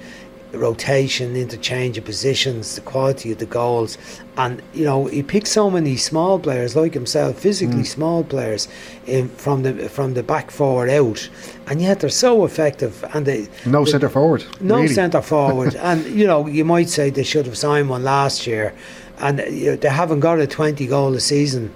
rotation, 0.53 1.36
interchange 1.36 1.98
of 1.98 2.06
positions, 2.06 2.75
the 2.75 2.81
quality 2.81 3.31
of 3.31 3.38
the 3.38 3.45
goals, 3.45 3.98
and 4.38 4.62
you 4.74 4.83
know 4.83 5.06
he 5.06 5.24
picked 5.24 5.48
so 5.48 5.69
many 5.69 5.95
small 5.95 6.39
players 6.39 6.75
like 6.75 6.94
himself, 6.94 7.39
physically 7.39 7.83
mm. 7.83 7.88
small 7.88 8.24
players, 8.24 8.68
in, 9.06 9.30
from 9.30 9.63
the 9.63 9.89
from 9.89 10.13
the 10.13 10.24
back 10.24 10.51
forward 10.51 10.89
out, 10.89 11.30
and 11.68 11.81
yet 11.81 12.00
they're 12.00 12.09
so 12.09 12.45
effective. 12.45 13.03
And 13.13 13.25
they 13.25 13.48
no 13.65 13.86
centre 13.86 14.09
forward, 14.09 14.45
no 14.59 14.75
really. 14.75 14.88
centre 14.89 15.21
forward, 15.21 15.75
and 15.89 16.06
you 16.06 16.27
know 16.27 16.48
you 16.48 16.65
might 16.65 16.89
say 16.89 17.09
they 17.09 17.24
should 17.24 17.45
have 17.45 17.57
signed 17.57 17.89
one 17.89 18.03
last 18.03 18.45
year, 18.45 18.74
and 19.19 19.39
you 19.50 19.71
know, 19.71 19.75
they 19.77 19.89
haven't 19.89 20.19
got 20.19 20.39
a 20.39 20.48
twenty 20.48 20.86
goal 20.86 21.13
a 21.13 21.19
season 21.21 21.71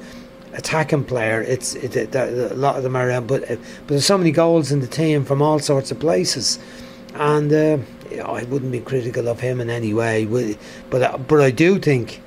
attacking 0.54 1.04
player. 1.06 1.42
It's 1.42 1.76
it, 1.76 1.96
it, 1.96 2.16
a 2.16 2.54
lot 2.56 2.76
of 2.76 2.84
them 2.84 2.96
are, 2.96 3.22
but 3.22 3.48
but 3.48 3.88
there's 3.88 4.06
so 4.06 4.18
many 4.18 4.32
goals 4.32 4.72
in 4.72 4.82
the 4.82 4.88
team 4.88 5.24
from 5.24 5.42
all 5.42 5.60
sorts 5.60 5.92
of 5.92 6.00
places, 6.00 6.60
and. 7.14 7.54
Uh, 7.54 7.78
I 8.12 8.44
wouldn't 8.44 8.72
be 8.72 8.80
critical 8.80 9.28
of 9.28 9.40
him 9.40 9.60
in 9.62 9.70
any 9.70 9.94
way, 9.94 10.26
but 10.90 11.02
uh, 11.02 11.18
but 11.18 11.42
I 11.42 11.52
do 11.52 11.80
think 11.80 12.22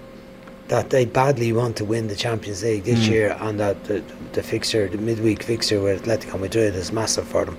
that 0.69 0.91
they 0.91 1.05
badly 1.05 1.53
want 1.53 1.77
to 1.77 1.85
win 1.85 2.09
the 2.09 2.17
Champions 2.17 2.63
League 2.63 2.85
this 2.85 3.07
mm. 3.07 3.11
year, 3.11 3.37
and 3.41 3.59
that 3.59 3.85
the, 3.85 4.03
the 4.33 4.43
fixture, 4.43 4.87
the 4.89 4.99
midweek 4.99 5.43
fixture 5.43 5.81
with 5.81 6.05
Atletico 6.05 6.39
Madrid, 6.39 6.75
is 6.75 6.93
massive 6.93 7.27
for 7.27 7.47
them. 7.47 7.59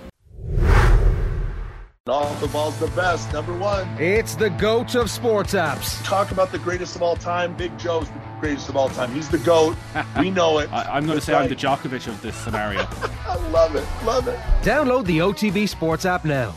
Off 2.08 2.42
the 2.42 2.48
ball's 2.48 2.80
the 2.80 2.88
best, 2.88 3.32
number 3.34 3.56
one. 3.56 3.88
It's 4.00 4.34
the 4.34 4.50
GOAT 4.50 4.96
of 4.96 5.12
sports 5.12 5.54
apps. 5.54 6.04
Talk 6.04 6.32
about 6.32 6.52
the 6.52 6.58
greatest 6.58 6.96
of 6.96 7.04
all 7.04 7.16
time. 7.16 7.56
Big 7.56 7.78
Joe's 7.78 8.08
the 8.10 8.20
greatest 8.40 8.68
of 8.68 8.76
all 8.76 8.90
time. 8.90 9.12
He's 9.14 9.30
the 9.30 9.38
GOAT. 9.38 9.76
we 10.20 10.32
know 10.32 10.58
it. 10.58 10.72
I, 10.74 10.98
am 10.98 11.06
going 11.06 11.20
to 11.20 11.24
say 11.24 11.34
right. 11.34 11.44
I'm 11.44 11.50
the 11.50 11.56
Djokovic 11.56 12.08
of 12.08 12.20
this 12.24 12.36
scenario. 12.36 12.80
I 13.28 13.36
love 13.52 13.76
it. 13.76 13.86
Love 14.06 14.28
it. 14.28 14.40
Download 14.64 15.06
the 15.06 15.20
OTB 15.20 15.70
Sports 15.70 16.06
app 16.06 16.26
now. 16.26 16.56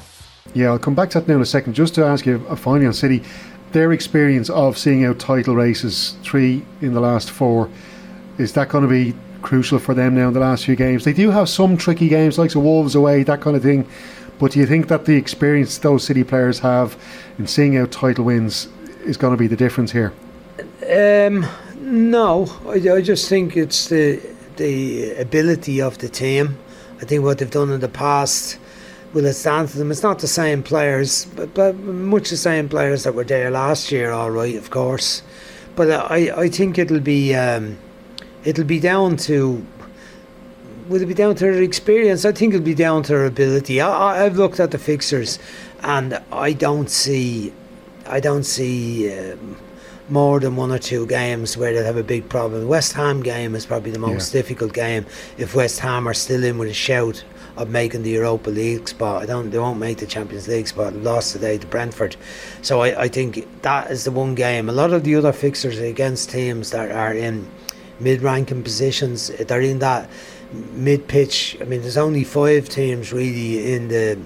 Yeah, 0.54 0.70
I'll 0.70 0.78
come 0.78 0.94
back 0.94 1.10
to 1.10 1.20
that 1.20 1.28
now 1.28 1.36
in 1.36 1.40
a 1.40 1.46
second. 1.46 1.74
Just 1.74 1.94
to 1.94 2.04
ask 2.04 2.26
you 2.26 2.44
a 2.48 2.56
final 2.56 2.88
on 2.88 2.92
City, 2.92 3.22
their 3.72 3.92
experience 3.92 4.50
of 4.50 4.76
seeing 4.76 5.04
out 5.04 5.18
title 5.18 5.54
races, 5.54 6.14
three 6.22 6.64
in 6.80 6.92
the 6.92 7.00
last 7.00 7.30
four, 7.30 7.70
is 8.38 8.52
that 8.52 8.68
going 8.68 8.82
to 8.82 8.90
be 8.90 9.14
crucial 9.40 9.78
for 9.78 9.94
them 9.94 10.14
now 10.14 10.28
in 10.28 10.34
the 10.34 10.40
last 10.40 10.64
few 10.66 10.76
games? 10.76 11.04
They 11.04 11.12
do 11.12 11.30
have 11.30 11.48
some 11.48 11.76
tricky 11.76 12.08
games, 12.08 12.38
like 12.38 12.52
the 12.52 12.60
Wolves 12.60 12.94
away, 12.94 13.22
that 13.24 13.40
kind 13.40 13.56
of 13.56 13.62
thing. 13.62 13.88
But 14.38 14.52
do 14.52 14.58
you 14.58 14.66
think 14.66 14.88
that 14.88 15.04
the 15.04 15.16
experience 15.16 15.78
those 15.78 16.04
City 16.04 16.24
players 16.24 16.58
have 16.60 16.96
in 17.38 17.46
seeing 17.46 17.76
out 17.76 17.90
title 17.90 18.24
wins 18.24 18.68
is 19.04 19.16
going 19.16 19.32
to 19.32 19.38
be 19.38 19.46
the 19.46 19.56
difference 19.56 19.92
here? 19.92 20.12
Um, 20.82 21.46
no, 21.78 22.46
I, 22.66 22.96
I 22.96 23.00
just 23.00 23.28
think 23.28 23.56
it's 23.56 23.88
the 23.88 24.20
the 24.56 25.14
ability 25.14 25.80
of 25.80 25.96
the 25.98 26.08
team. 26.08 26.58
I 27.00 27.04
think 27.04 27.24
what 27.24 27.38
they've 27.38 27.50
done 27.50 27.70
in 27.70 27.80
the 27.80 27.88
past 27.88 28.58
will 29.12 29.24
it 29.26 29.34
stand 29.34 29.70
for 29.70 29.78
them? 29.78 29.90
It's 29.90 30.02
not 30.02 30.18
the 30.20 30.28
same 30.28 30.62
players, 30.62 31.26
but, 31.36 31.54
but 31.54 31.76
much 31.76 32.30
the 32.30 32.36
same 32.36 32.68
players 32.68 33.04
that 33.04 33.14
were 33.14 33.24
there 33.24 33.50
last 33.50 33.92
year. 33.92 34.10
All 34.10 34.30
right, 34.30 34.56
of 34.56 34.70
course, 34.70 35.22
but 35.76 35.90
I 35.90 36.30
I 36.44 36.48
think 36.48 36.78
it'll 36.78 37.00
be 37.00 37.34
um, 37.34 37.78
it'll 38.44 38.64
be 38.64 38.80
down 38.80 39.16
to. 39.28 39.64
Will 40.88 41.00
it 41.00 41.06
be 41.06 41.14
down 41.14 41.34
to 41.36 41.44
their 41.44 41.62
experience? 41.62 42.24
I 42.24 42.32
think 42.32 42.54
it'll 42.54 42.64
be 42.64 42.74
down 42.74 43.04
to 43.04 43.12
their 43.12 43.26
ability. 43.26 43.80
I, 43.80 44.24
I've 44.26 44.36
looked 44.36 44.58
at 44.60 44.72
the 44.72 44.78
fixtures, 44.78 45.38
and 45.82 46.20
I 46.32 46.52
don't 46.52 46.90
see 46.90 47.52
I 48.06 48.20
don't 48.20 48.44
see 48.44 49.12
um, 49.16 49.56
more 50.08 50.40
than 50.40 50.56
one 50.56 50.72
or 50.72 50.78
two 50.78 51.06
games 51.06 51.56
where 51.56 51.72
they'll 51.72 51.84
have 51.84 51.96
a 51.96 52.02
big 52.02 52.28
problem. 52.28 52.66
West 52.66 52.92
Ham 52.94 53.22
game 53.22 53.54
is 53.54 53.64
probably 53.64 53.92
the 53.92 53.98
most 53.98 54.34
Yeah. 54.34 54.40
difficult 54.42 54.72
game 54.72 55.06
if 55.38 55.54
West 55.54 55.78
Ham 55.80 56.08
are 56.08 56.14
still 56.14 56.42
in 56.44 56.58
with 56.58 56.68
a 56.68 56.74
shout 56.74 57.22
of 57.56 57.68
making 57.68 58.02
the 58.02 58.10
Europa 58.10 58.50
League 58.50 58.88
spot. 58.88 59.22
I 59.22 59.26
don't 59.26 59.50
they 59.50 59.58
won't 59.58 59.78
make 59.78 59.98
the 59.98 60.06
Champions 60.06 60.48
League 60.48 60.68
spot. 60.68 60.94
Lost 60.94 61.32
today 61.32 61.58
to 61.58 61.66
Brentford. 61.66 62.16
So 62.62 62.80
I, 62.82 63.02
I 63.02 63.08
think 63.08 63.62
that 63.62 63.90
is 63.90 64.04
the 64.04 64.10
one 64.10 64.34
game. 64.34 64.68
A 64.68 64.72
lot 64.72 64.92
of 64.92 65.04
the 65.04 65.14
other 65.16 65.32
fixtures 65.32 65.78
are 65.78 65.84
against 65.84 66.30
teams 66.30 66.70
that 66.70 66.90
are 66.90 67.12
in 67.12 67.48
mid 68.00 68.22
ranking 68.22 68.62
positions. 68.62 69.30
Eh, 69.30 69.44
they're 69.44 69.60
in 69.60 69.78
that 69.80 70.08
mid 70.72 71.08
pitch. 71.08 71.56
I 71.60 71.64
mean 71.64 71.82
there's 71.82 71.98
only 71.98 72.24
five 72.24 72.68
teams 72.68 73.12
really 73.12 73.74
in 73.74 73.88
the 73.88 74.18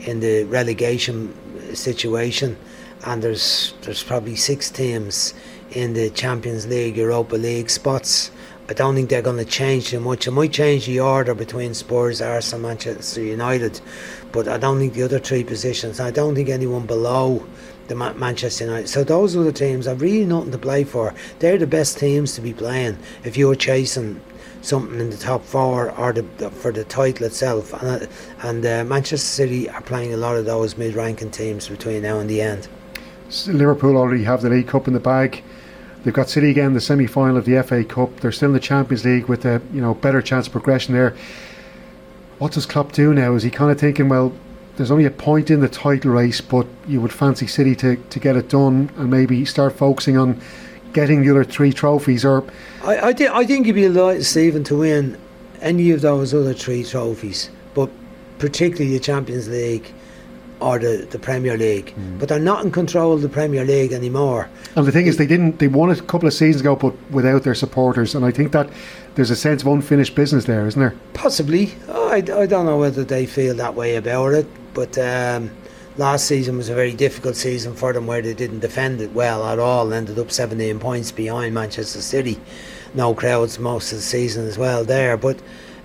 in 0.00 0.20
the 0.20 0.44
relegation 0.44 1.34
situation 1.74 2.56
and 3.04 3.22
there's 3.22 3.74
there's 3.82 4.02
probably 4.02 4.36
six 4.36 4.70
teams 4.70 5.34
in 5.70 5.94
the 5.94 6.10
Champions 6.10 6.66
League, 6.66 6.96
Europa 6.96 7.36
League 7.36 7.70
spots. 7.70 8.30
I 8.66 8.72
don't 8.72 8.94
think 8.94 9.10
they're 9.10 9.20
going 9.22 9.36
to 9.36 9.44
change 9.44 9.88
too 9.88 10.00
much. 10.00 10.26
It 10.26 10.30
might 10.30 10.52
change 10.52 10.86
the 10.86 11.00
order 11.00 11.34
between 11.34 11.74
Spurs, 11.74 12.22
Arsenal, 12.22 12.66
Manchester 12.68 13.20
United, 13.20 13.78
but 14.32 14.48
I 14.48 14.56
don't 14.56 14.78
think 14.78 14.94
the 14.94 15.02
other 15.02 15.18
three 15.18 15.44
positions. 15.44 16.00
I 16.00 16.10
don't 16.10 16.34
think 16.34 16.48
anyone 16.48 16.86
below 16.86 17.44
the 17.88 17.94
Ma- 17.94 18.14
Manchester 18.14 18.64
United. 18.64 18.88
So 18.88 19.04
those 19.04 19.36
are 19.36 19.42
the 19.42 19.52
teams 19.52 19.86
I've 19.86 20.00
really 20.00 20.24
nothing 20.24 20.52
to 20.52 20.58
play 20.58 20.84
for. 20.84 21.12
They're 21.40 21.58
the 21.58 21.66
best 21.66 21.98
teams 21.98 22.34
to 22.36 22.40
be 22.40 22.54
playing 22.54 22.96
if 23.22 23.36
you're 23.36 23.54
chasing 23.54 24.18
something 24.62 24.98
in 24.98 25.10
the 25.10 25.18
top 25.18 25.44
four 25.44 25.90
or 25.98 26.14
the, 26.14 26.22
the- 26.38 26.50
for 26.50 26.72
the 26.72 26.84
title 26.84 27.26
itself. 27.26 27.74
And, 27.82 28.02
uh, 28.02 28.06
and 28.42 28.64
uh, 28.64 28.84
Manchester 28.84 29.18
City 29.26 29.68
are 29.68 29.82
playing 29.82 30.14
a 30.14 30.16
lot 30.16 30.36
of 30.36 30.46
those 30.46 30.78
mid-ranking 30.78 31.32
teams 31.32 31.68
between 31.68 32.00
now 32.00 32.18
and 32.18 32.30
the 32.30 32.40
end. 32.40 32.66
Liverpool 33.46 33.98
already 33.98 34.24
have 34.24 34.40
the 34.40 34.48
League 34.48 34.68
Cup 34.68 34.88
in 34.88 34.94
the 34.94 35.00
bag. 35.00 35.42
They've 36.04 36.12
got 36.12 36.28
City 36.28 36.50
again, 36.50 36.66
in 36.68 36.74
the 36.74 36.80
semi-final 36.82 37.38
of 37.38 37.46
the 37.46 37.62
FA 37.62 37.82
Cup. 37.82 38.20
They're 38.20 38.30
still 38.30 38.50
in 38.50 38.52
the 38.54 38.60
Champions 38.60 39.04
League 39.06 39.26
with 39.26 39.44
a 39.46 39.62
you 39.72 39.80
know 39.80 39.94
better 39.94 40.20
chance 40.20 40.46
of 40.46 40.52
progression 40.52 40.94
there. 40.94 41.16
What 42.38 42.52
does 42.52 42.66
Klopp 42.66 42.92
do 42.92 43.14
now? 43.14 43.34
Is 43.34 43.42
he 43.42 43.50
kind 43.50 43.70
of 43.70 43.78
thinking, 43.78 44.08
well, 44.10 44.32
there's 44.76 44.90
only 44.90 45.06
a 45.06 45.10
point 45.10 45.50
in 45.50 45.60
the 45.60 45.68
title 45.68 46.10
race, 46.10 46.40
but 46.40 46.66
you 46.86 47.00
would 47.00 47.12
fancy 47.12 47.46
City 47.46 47.74
to, 47.76 47.96
to 47.96 48.20
get 48.20 48.36
it 48.36 48.48
done 48.48 48.90
and 48.96 49.10
maybe 49.10 49.44
start 49.44 49.72
focusing 49.72 50.18
on 50.18 50.40
getting 50.92 51.22
the 51.22 51.30
other 51.30 51.44
three 51.44 51.72
trophies? 51.72 52.24
Or 52.24 52.44
I, 52.82 53.08
I, 53.08 53.12
thi- 53.12 53.28
I 53.28 53.46
think 53.46 53.66
you'd 53.66 53.74
be 53.74 53.82
delighted, 53.82 54.24
Stephen, 54.26 54.62
to 54.64 54.76
win 54.78 55.16
any 55.60 55.90
of 55.90 56.02
those 56.02 56.34
other 56.34 56.52
three 56.52 56.84
trophies, 56.84 57.50
but 57.72 57.88
particularly 58.38 58.92
the 58.92 59.02
Champions 59.02 59.48
League 59.48 59.94
or 60.60 60.78
the, 60.78 61.06
the 61.10 61.18
Premier 61.18 61.56
League. 61.56 61.94
But 62.18 62.28
they're 62.28 62.38
not 62.38 62.64
in 62.64 62.70
control 62.70 63.12
of 63.12 63.22
the 63.22 63.28
Premier 63.28 63.64
League 63.64 63.92
anymore. 63.92 64.48
and 64.76 64.86
the 64.86 64.92
thing 64.92 65.06
is, 65.06 65.16
they 65.16 65.26
didn't. 65.26 65.58
They 65.58 65.68
won 65.68 65.90
it 65.90 66.00
a 66.00 66.02
couple 66.02 66.26
of 66.26 66.34
seasons 66.34 66.60
ago, 66.60 66.76
but 66.76 66.94
without 67.10 67.42
their 67.42 67.54
supporters. 67.54 68.14
And 68.14 68.24
I 68.24 68.30
think 68.30 68.52
that 68.52 68.70
there's 69.14 69.30
a 69.30 69.36
sense 69.36 69.62
of 69.62 69.68
unfinished 69.68 70.14
business 70.14 70.44
there, 70.44 70.66
isn't 70.66 70.80
there? 70.80 70.94
Possibly. 71.12 71.74
I, 71.88 72.16
I 72.16 72.46
don't 72.46 72.66
know 72.66 72.78
whether 72.78 73.04
they 73.04 73.26
feel 73.26 73.54
that 73.56 73.74
way 73.74 73.96
about 73.96 74.32
it, 74.34 74.46
but 74.74 74.96
um, 74.98 75.50
last 75.96 76.26
season 76.26 76.56
was 76.56 76.68
a 76.68 76.74
very 76.74 76.92
difficult 76.92 77.36
season 77.36 77.74
for 77.74 77.92
them 77.92 78.06
where 78.06 78.22
they 78.22 78.34
didn't 78.34 78.60
defend 78.60 79.00
it 79.00 79.12
well 79.12 79.44
at 79.46 79.58
all 79.58 79.92
ended 79.92 80.18
up 80.18 80.30
17 80.30 80.78
points 80.80 81.12
behind 81.12 81.54
Manchester 81.54 82.00
City. 82.00 82.40
No 82.94 83.14
crowds 83.14 83.58
most 83.58 83.92
of 83.92 83.98
the 83.98 84.02
season 84.02 84.46
as 84.46 84.58
well 84.58 84.84
there, 84.84 85.16
but 85.16 85.38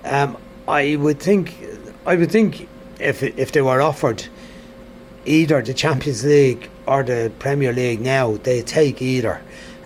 um, 0.06 0.38
I 0.68 0.96
would 0.96 1.20
think 1.20 1.56
I 2.06 2.16
would 2.16 2.32
think 2.32 2.68
if 3.00 3.24
if 3.24 3.52
they 3.52 3.62
were 3.62 3.82
offered 3.82 4.26
either 5.26 5.62
the 5.62 5.74
Champions 5.74 6.24
League 6.24 6.70
or 6.86 7.04
the 7.04 7.32
Premier 7.40 7.74
League 7.74 8.02
now, 8.02 8.38
they 8.38 8.62
take 8.62 9.02
either. 9.02 9.42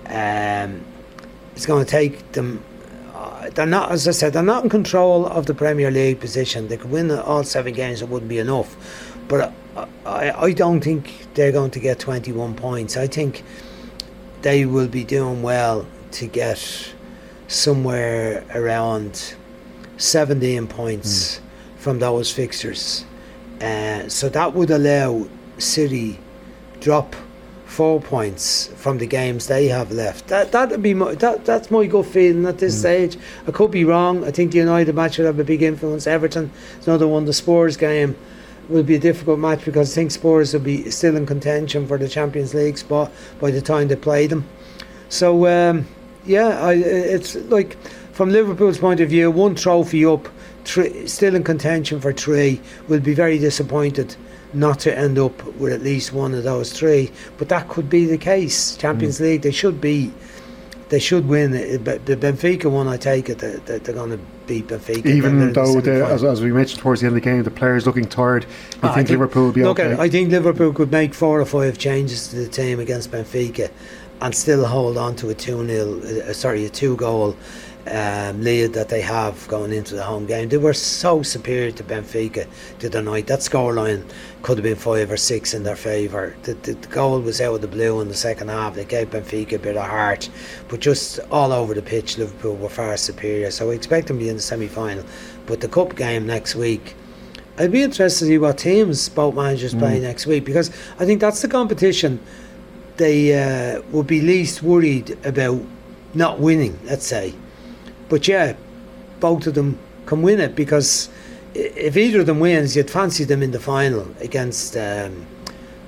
Um, 0.06 0.84
it's 1.56 1.66
going 1.66 1.86
to 1.86 1.90
take 1.90 2.32
them. 2.34 2.63
Uh, 3.13 3.50
they're 3.50 3.66
not, 3.66 3.92
as 3.92 4.08
I 4.08 4.12
said, 4.12 4.34
they're 4.34 4.44
not 4.44 4.63
in 4.63 4.70
control 4.70 5.25
of 5.25 5.46
the 5.46 5.54
Premier 5.54 5.92
League 5.92 6.20
position. 6.20 6.68
They 6.68 6.78
could 6.78 6.92
win 6.92 7.12
all 7.12 7.44
seven 7.44 7.74
games; 7.74 8.02
it 8.02 8.10
wouldn't 8.10 8.30
be 8.30 8.40
enough. 8.40 8.75
But 9.28 9.54
I, 9.75 9.88
I, 10.06 10.32
I 10.46 10.52
don't 10.54 10.82
think 10.82 11.28
they're 11.34 11.52
going 11.52 11.72
to 11.72 11.80
get 11.80 12.00
21 12.00 12.56
points. 12.56 12.98
I 12.98 13.08
think 13.08 13.44
they 14.42 14.66
will 14.66 14.88
be 14.88 15.04
doing 15.04 15.42
well 15.42 15.86
to 16.12 16.28
get 16.28 16.94
somewhere 17.48 18.44
around 18.54 19.36
17 19.98 20.68
points 20.68 21.40
from 21.78 22.00
those 22.00 22.32
fixtures. 22.32 23.06
Uh, 23.63 24.10
so 24.10 24.27
that 24.27 24.53
would 24.53 24.70
allow 24.70 25.25
City 25.58 26.20
drop 26.82 27.15
four 27.65 28.00
points 28.01 28.67
from 28.75 28.98
the 28.98 29.08
games 29.08 29.48
they 29.48 29.67
have 29.67 29.91
left. 29.91 30.27
That 30.27 30.51
that 30.51 30.70
would 30.70 30.84
be 30.84 30.93
my, 30.93 31.15
that 31.15 31.46
that's 31.46 31.72
my 31.72 31.86
gut 31.86 32.05
feeling 32.05 32.46
at 32.46 32.60
this 32.60 32.79
stage. 32.79 33.17
I 33.48 33.51
could 33.51 33.72
be 33.72 33.86
wrong. 33.86 34.24
I 34.25 34.32
think 34.32 34.51
the 34.51 34.58
United 34.58 34.93
match 34.93 35.17
will 35.17 35.25
have 35.25 35.39
a 35.39 35.43
big 35.43 35.63
influence. 35.63 36.05
Everton 36.05 36.51
is 36.79 36.88
another 36.88 37.08
one. 37.08 37.25
The 37.25 37.34
Spurs 37.34 37.77
game 37.77 38.15
will 38.70 38.84
be 38.84 38.96
a 38.96 39.00
difficult 39.00 39.39
match 39.39 39.65
because 39.65 39.91
I 39.91 39.96
think 39.96 40.12
Spurs 40.12 40.53
will 40.53 40.62
be 40.62 40.89
still 40.91 41.15
in 41.15 41.25
contention 41.25 41.88
for 41.88 41.98
the 41.98 42.08
Champions 42.08 42.53
League 42.53 42.77
spot 42.77 43.12
by 43.39 43.50
the 43.50 43.62
time 43.62 43.88
they 43.88 43.96
play 43.96 44.27
them. 44.27 44.48
So 45.10 45.48
um, 45.48 45.88
yeah, 46.25 46.60
I, 46.62 46.74
it's 46.74 47.36
like 47.36 47.77
from 48.12 48.29
Liverpool's 48.29 48.77
point 48.77 49.00
of 49.00 49.10
view, 49.10 49.32
one 49.32 49.55
trophy 49.55 50.05
up, 50.05 50.27
three, 50.65 51.08
still 51.08 51.36
in 51.36 51.43
contention 51.43 52.00
for 52.00 52.13
three, 52.13 52.62
will 52.88 53.00
be 53.00 53.13
very 53.13 53.38
disappointed 53.38 54.15
not 54.53 54.79
to 54.79 54.98
end 54.98 55.17
up 55.17 55.43
with 55.55 55.74
at 55.74 55.82
least 55.82 56.13
one 56.13 56.34
of 56.34 56.43
those 56.43 56.72
three. 56.72 57.12
But 57.38 57.50
that 57.50 57.67
could 57.70 57.89
be 57.89 58.05
the 58.05 58.17
case. 58.17 58.75
Champions 58.77 59.17
hmm. 59.17 59.25
League, 59.25 59.41
they 59.41 59.51
should 59.51 59.82
be. 59.82 60.13
They 60.89 61.00
should 61.00 61.27
win. 61.27 61.55
Uh, 61.55 61.79
but 61.84 62.05
The 62.05 62.15
Benfica 62.15 62.70
one, 62.70 62.88
I 62.88 62.98
take 62.98 63.29
it 63.29 63.39
that 63.39 63.65
that 63.65 63.84
they're 63.84 63.96
going 63.96 64.12
to 64.12 64.20
beat 64.46 64.67
Benfica. 64.67 65.05
Even 65.05 65.53
though, 65.53 65.82
the, 65.82 66.05
as, 66.05 66.24
as 66.24 66.41
we 66.41 66.51
mentioned 66.51 66.82
towards 66.82 67.01
the 67.01 67.08
end 67.08 67.17
of 67.17 67.24
the 67.24 67.29
game, 67.29 67.41
the 67.43 67.51
players 67.51 67.88
looking 67.88 68.05
tired, 68.05 68.46
you 68.82 68.89
I 68.89 68.93
think, 68.93 69.10
Liverpool 69.10 69.46
will 69.46 69.51
be 69.51 69.63
look, 69.63 69.79
okay? 69.79 70.00
I 70.00 70.10
think 70.10 70.29
Liverpool 70.29 70.74
could 70.74 70.91
make 70.91 71.13
four 71.13 71.41
or 71.41 71.46
five 71.46 71.77
changes 71.77 72.27
to 72.27 72.36
the 72.36 72.48
team 72.48 72.79
against 72.79 73.12
Benfica 73.12 73.72
and 74.22 74.34
still 74.34 74.65
hold 74.65 74.98
on 74.98 75.15
to 75.17 75.29
a 75.29 75.34
2 75.34 75.67
0, 75.67 76.01
uh, 76.01 76.29
uh, 76.29 76.34
sorry, 76.34 76.65
a 76.65 76.70
two 76.70 76.96
goal 76.96 77.36
um, 77.88 78.42
lead 78.42 78.74
that 78.74 78.90
they 78.90 79.02
have 79.02 79.46
going 79.48 79.74
into 79.74 79.96
the 79.96 80.04
home 80.04 80.25
game. 80.25 80.50
They 80.50 80.58
were 80.58 80.74
so 80.74 81.22
superior 81.22 81.72
to 81.72 81.84
Benfica 81.84 82.48
to 82.80 82.90
the 82.90 83.00
other 83.00 83.02
night. 83.02 83.28
That 83.28 83.40
scoreline 83.40 84.10
could 84.42 84.58
have 84.58 84.63
been 84.63 84.78
five 84.78 85.12
or 85.12 85.18
six 85.18 85.54
in 85.54 85.63
their 85.63 85.75
favour. 85.75 86.36
The, 86.44 86.54
the, 86.54 86.74
the 86.74 86.88
goal 86.88 87.20
was 87.20 87.42
out 87.42 87.56
of 87.56 87.62
the 87.62 87.68
blue 87.68 88.00
in 88.00 88.08
the 88.08 88.13
second 88.13 88.50
half. 88.50 88.75
They 88.75 88.86
gave 88.86 89.10
Benfica 89.10 89.54
a 89.54 89.60
bit 89.60 89.75
of 89.75 89.86
heart, 89.86 90.30
but 90.70 90.80
just 90.80 91.20
all 91.32 91.52
over 91.52 91.74
the 91.74 91.82
pitch, 91.82 92.18
Liverpool 92.18 92.56
were 92.56 92.70
far 92.70 92.96
superior. 92.98 93.52
So 93.52 93.70
we 93.70 93.75
expect 93.75 94.08
them 94.08 94.18
to 94.18 94.24
be 94.24 94.30
in 94.30 94.38
the 94.38 94.42
semi 94.42 94.68
final. 94.68 95.04
But 95.46 95.62
the 95.62 95.68
cup 95.68 95.96
game 95.96 96.25
next 96.25 96.56
week. 96.56 96.96
I'd 97.56 97.72
be 97.72 97.84
interested 97.84 98.25
to 98.25 98.30
see 98.30 98.38
what 98.40 98.58
teams 98.58 99.10
both 99.10 99.36
managers 99.36 99.75
play 99.75 100.00
next 100.00 100.25
week 100.25 100.44
because 100.44 100.72
I 100.98 101.06
think 101.06 101.22
that's 101.22 101.44
the 101.44 101.48
competition 101.48 102.20
they 102.98 103.34
uh, 103.75 103.84
would 103.92 104.08
be 104.08 104.22
least 104.22 104.63
worried 104.63 105.12
about 105.24 105.62
not 106.16 106.40
winning, 106.40 106.80
let's 106.86 107.06
say. 107.06 107.36
But 108.10 108.28
yeah, 108.28 108.54
both 109.20 109.48
of 109.48 109.54
them 109.54 109.78
can 110.06 110.22
win 110.22 110.40
it 110.40 110.56
because 110.56 111.10
if 111.56 111.96
either 111.98 112.22
of 112.22 112.26
them 112.26 112.40
wins, 112.40 112.76
you'd 112.76 112.90
fancy 112.90 113.24
them 113.24 113.42
in 113.44 113.52
the 113.52 113.60
final 113.60 114.08
against 114.20 114.76
um, 114.78 115.26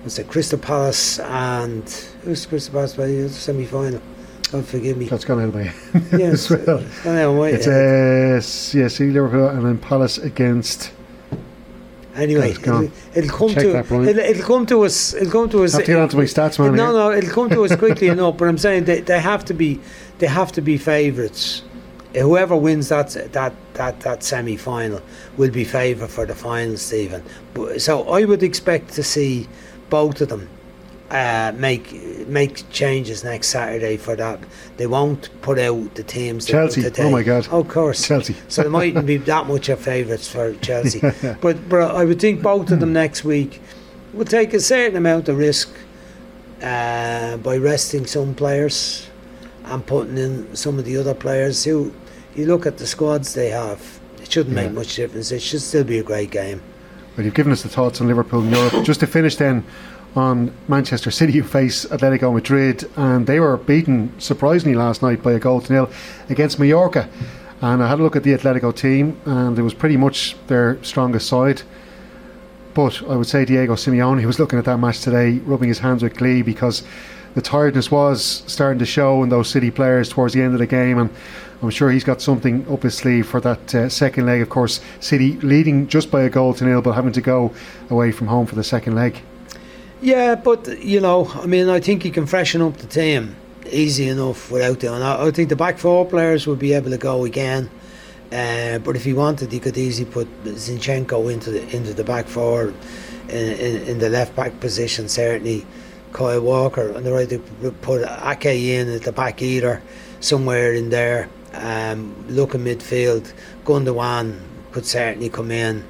what's 0.03 0.17
it, 0.19 0.27
Crystal 0.27 0.59
Palace 0.59 1.19
and 1.19 1.83
who's 2.23 2.45
Crystal 2.45 2.73
Palace 2.73 2.97
in 2.97 3.23
the 3.23 3.29
semi 3.29 3.65
final? 3.65 4.01
God 4.51 4.65
forgive 4.65 4.95
me. 4.97 5.05
That's 5.07 5.25
gone 5.25 5.39
out 5.41 5.49
of 5.49 5.55
my 5.55 5.63
head 5.63 6.03
Yes, 6.19 6.51
as 6.51 6.65
well. 7.03 7.35
Why- 7.35 7.49
It's 7.49 7.67
uh, 7.67 8.77
yeah, 8.77 8.87
City, 8.87 9.11
Liverpool, 9.11 9.49
and 9.49 9.65
then 9.65 9.77
Palace 9.79 10.17
against. 10.19 10.91
Anyway, 12.15 12.53
Guys, 12.53 12.57
go 12.59 12.75
on. 12.75 12.83
it'll, 12.85 13.17
it'll 13.17 13.37
come 13.37 13.49
Check 13.49 13.63
to 13.63 13.77
it'll, 14.07 14.19
it'll 14.19 14.45
come 14.45 14.65
to 14.67 14.85
us. 14.85 15.13
It'll 15.13 15.31
come 15.31 15.49
to 15.49 15.63
us. 15.65 15.73
Have 15.73 15.81
to 15.81 15.87
get 15.87 15.99
onto 15.99 16.15
my 16.15 16.23
stats, 16.23 16.57
man. 16.59 16.73
no, 16.73 16.85
here. 16.85 16.93
no, 16.93 17.11
it'll 17.11 17.29
come 17.33 17.49
to 17.49 17.65
us 17.65 17.75
quickly 17.75 18.07
enough. 18.15 18.37
But 18.37 18.47
I'm 18.47 18.57
saying 18.57 18.85
they, 18.85 19.01
they 19.01 19.19
have 19.19 19.43
to 19.45 19.53
be 19.53 19.81
they 20.19 20.27
have 20.27 20.53
to 20.53 20.61
be 20.61 20.77
favourites. 20.77 21.63
Whoever 22.21 22.55
wins 22.55 22.89
that 22.89 23.09
that 23.33 23.53
that 23.73 23.99
that 24.01 24.23
semi 24.23 24.55
final 24.55 25.01
will 25.37 25.51
be 25.51 25.63
favourite 25.63 26.11
for 26.11 26.25
the 26.25 26.35
final, 26.35 26.77
Stephen. 26.77 27.23
But, 27.53 27.81
so 27.81 28.07
I 28.09 28.25
would 28.25 28.43
expect 28.43 28.93
to 28.93 29.03
see 29.03 29.47
both 29.89 30.21
of 30.21 30.29
them 30.29 30.49
uh, 31.11 31.51
make 31.55 32.27
make 32.27 32.69
changes 32.71 33.23
next 33.23 33.49
Saturday 33.49 33.97
for 33.97 34.15
that. 34.15 34.39
They 34.77 34.87
won't 34.87 35.29
put 35.41 35.59
out 35.59 35.95
the 35.95 36.03
teams. 36.03 36.45
Chelsea. 36.45 36.81
today. 36.81 37.03
Oh 37.03 37.11
my 37.11 37.23
God. 37.23 37.47
Of 37.49 37.67
course, 37.67 38.07
Chelsea. 38.07 38.35
so 38.47 38.63
they 38.63 38.69
mightn't 38.69 39.05
be 39.05 39.17
that 39.17 39.47
much 39.47 39.69
of 39.69 39.79
favourites 39.79 40.27
for 40.27 40.53
Chelsea. 40.55 41.01
But 41.41 41.69
but 41.69 41.95
I 41.95 42.05
would 42.05 42.19
think 42.19 42.41
both 42.41 42.71
of 42.71 42.79
them 42.79 42.93
next 42.93 43.23
week 43.23 43.61
will 44.13 44.25
take 44.25 44.53
a 44.53 44.59
certain 44.59 44.95
amount 44.95 45.29
of 45.29 45.37
risk 45.37 45.69
uh, 46.61 47.37
by 47.37 47.57
resting 47.57 48.05
some 48.05 48.33
players 48.33 49.07
and 49.65 49.85
putting 49.85 50.17
in 50.17 50.55
some 50.55 50.79
of 50.79 50.85
the 50.85 50.97
other 50.97 51.13
players 51.13 51.63
who 51.63 51.91
you 52.35 52.45
look 52.45 52.65
at 52.65 52.77
the 52.77 52.85
squads 52.87 53.33
they 53.33 53.49
have. 53.49 53.99
It 54.21 54.31
shouldn't 54.31 54.55
Yeah. 54.55 54.63
make 54.63 54.73
much 54.73 54.95
difference. 54.95 55.31
It 55.31 55.41
should 55.41 55.61
still 55.61 55.83
be 55.83 55.99
a 55.99 56.03
great 56.03 56.31
game. 56.31 56.61
Well, 57.15 57.25
you've 57.25 57.33
given 57.33 57.51
us 57.53 57.63
the 57.63 57.69
thoughts 57.69 58.01
on 58.01 58.07
Liverpool 58.07 58.41
and 58.41 58.51
Europe. 58.51 58.83
Just 58.83 58.99
to 58.99 59.07
finish 59.07 59.35
then 59.37 59.63
on 60.15 60.51
Manchester 60.67 61.11
City, 61.11 61.33
who 61.33 61.43
face 61.43 61.85
Atletico 61.85 62.33
Madrid, 62.33 62.85
and 62.95 63.27
they 63.27 63.39
were 63.39 63.57
beaten 63.57 64.11
surprisingly 64.17 64.75
last 64.75 65.01
night 65.01 65.21
by 65.23 65.33
a 65.33 65.39
goal 65.39 65.61
to 65.61 65.73
nil 65.73 65.89
against 66.29 66.59
Mallorca. 66.59 67.07
And 67.61 67.81
I 67.81 67.87
had 67.89 67.99
a 67.99 68.03
look 68.03 68.15
at 68.15 68.23
the 68.23 68.31
Atletico 68.33 68.75
team, 68.75 69.17
and 69.25 69.57
it 69.57 69.61
was 69.61 69.73
pretty 69.73 69.97
much 69.97 70.35
their 70.47 70.77
strongest 70.81 71.27
side. 71.27 71.61
But 72.73 73.01
I 73.09 73.15
would 73.15 73.27
say 73.27 73.45
Diego 73.45 73.75
Simeone 73.75 74.19
he 74.19 74.25
was 74.25 74.37
looking 74.39 74.59
at 74.59 74.65
that 74.65 74.77
match 74.77 74.99
today, 74.99 75.39
rubbing 75.45 75.69
his 75.69 75.79
hands 75.79 76.03
with 76.03 76.15
glee 76.17 76.41
because 76.41 76.83
the 77.35 77.41
tiredness 77.41 77.91
was 77.91 78.43
starting 78.47 78.79
to 78.79 78.85
show 78.85 79.21
in 79.21 79.29
those 79.29 79.49
City 79.49 79.69
players 79.69 80.09
towards 80.09 80.33
the 80.33 80.41
end 80.41 80.53
of 80.53 80.59
the 80.59 80.65
game, 80.65 80.97
and 80.97 81.09
I'm 81.61 81.69
sure 81.69 81.91
he's 81.91 82.03
got 82.03 82.21
something 82.21 82.65
up 82.71 82.83
his 82.83 82.95
sleeve 82.95 83.27
for 83.27 83.39
that 83.41 83.75
uh, 83.75 83.89
second 83.89 84.25
leg. 84.25 84.41
Of 84.41 84.49
course, 84.49 84.81
City 84.99 85.33
leading 85.41 85.87
just 85.87 86.09
by 86.09 86.23
a 86.23 86.29
goal 86.29 86.53
to 86.55 86.65
nil, 86.65 86.81
but 86.81 86.93
having 86.93 87.11
to 87.13 87.21
go 87.21 87.53
away 87.89 88.11
from 88.11 88.27
home 88.27 88.45
for 88.45 88.55
the 88.55 88.63
second 88.63 88.95
leg. 88.95 89.21
Yeah, 90.01 90.35
but 90.35 90.81
you 90.81 90.99
know, 91.01 91.31
I 91.35 91.45
mean, 91.45 91.69
I 91.69 91.79
think 91.79 92.03
he 92.03 92.11
can 92.11 92.25
freshen 92.25 92.61
up 92.61 92.77
the 92.77 92.87
team 92.87 93.35
easy 93.69 94.07
enough 94.07 94.51
without 94.51 94.79
doing. 94.79 95.01
I, 95.01 95.27
I 95.27 95.31
think 95.31 95.49
the 95.49 95.55
back 95.55 95.77
four 95.77 96.05
players 96.05 96.47
would 96.47 96.59
be 96.59 96.73
able 96.73 96.91
to 96.91 96.97
go 96.97 97.25
again. 97.25 97.69
Uh, 98.31 98.79
but 98.79 98.95
if 98.95 99.03
he 99.03 99.13
wanted, 99.13 99.51
he 99.51 99.59
could 99.59 99.77
easily 99.77 100.09
put 100.09 100.27
Zinchenko 100.43 101.31
into 101.31 101.51
the 101.51 101.75
into 101.75 101.93
the 101.93 102.03
back 102.03 102.27
four, 102.27 102.73
in, 103.29 103.35
in, 103.37 103.81
in 103.83 103.99
the 103.99 104.09
left 104.09 104.35
back 104.35 104.59
position. 104.59 105.07
Certainly, 105.07 105.65
Kyle 106.15 106.39
Walker 106.39 106.95
on 106.95 107.03
the 107.03 107.11
right. 107.11 107.27
To 107.29 107.39
put 107.81 108.01
Ake 108.23 108.45
in 108.45 108.89
at 108.89 109.03
the 109.03 109.11
back 109.11 109.41
either, 109.41 109.81
somewhere 110.21 110.73
in 110.73 110.89
there. 110.89 111.29
Um, 111.53 112.25
look 112.29 112.55
in 112.55 112.63
midfield. 112.63 113.33
Gundogan 113.65 114.39
could 114.71 114.85
certainly 114.85 115.29
come 115.29 115.51
in. 115.51 115.83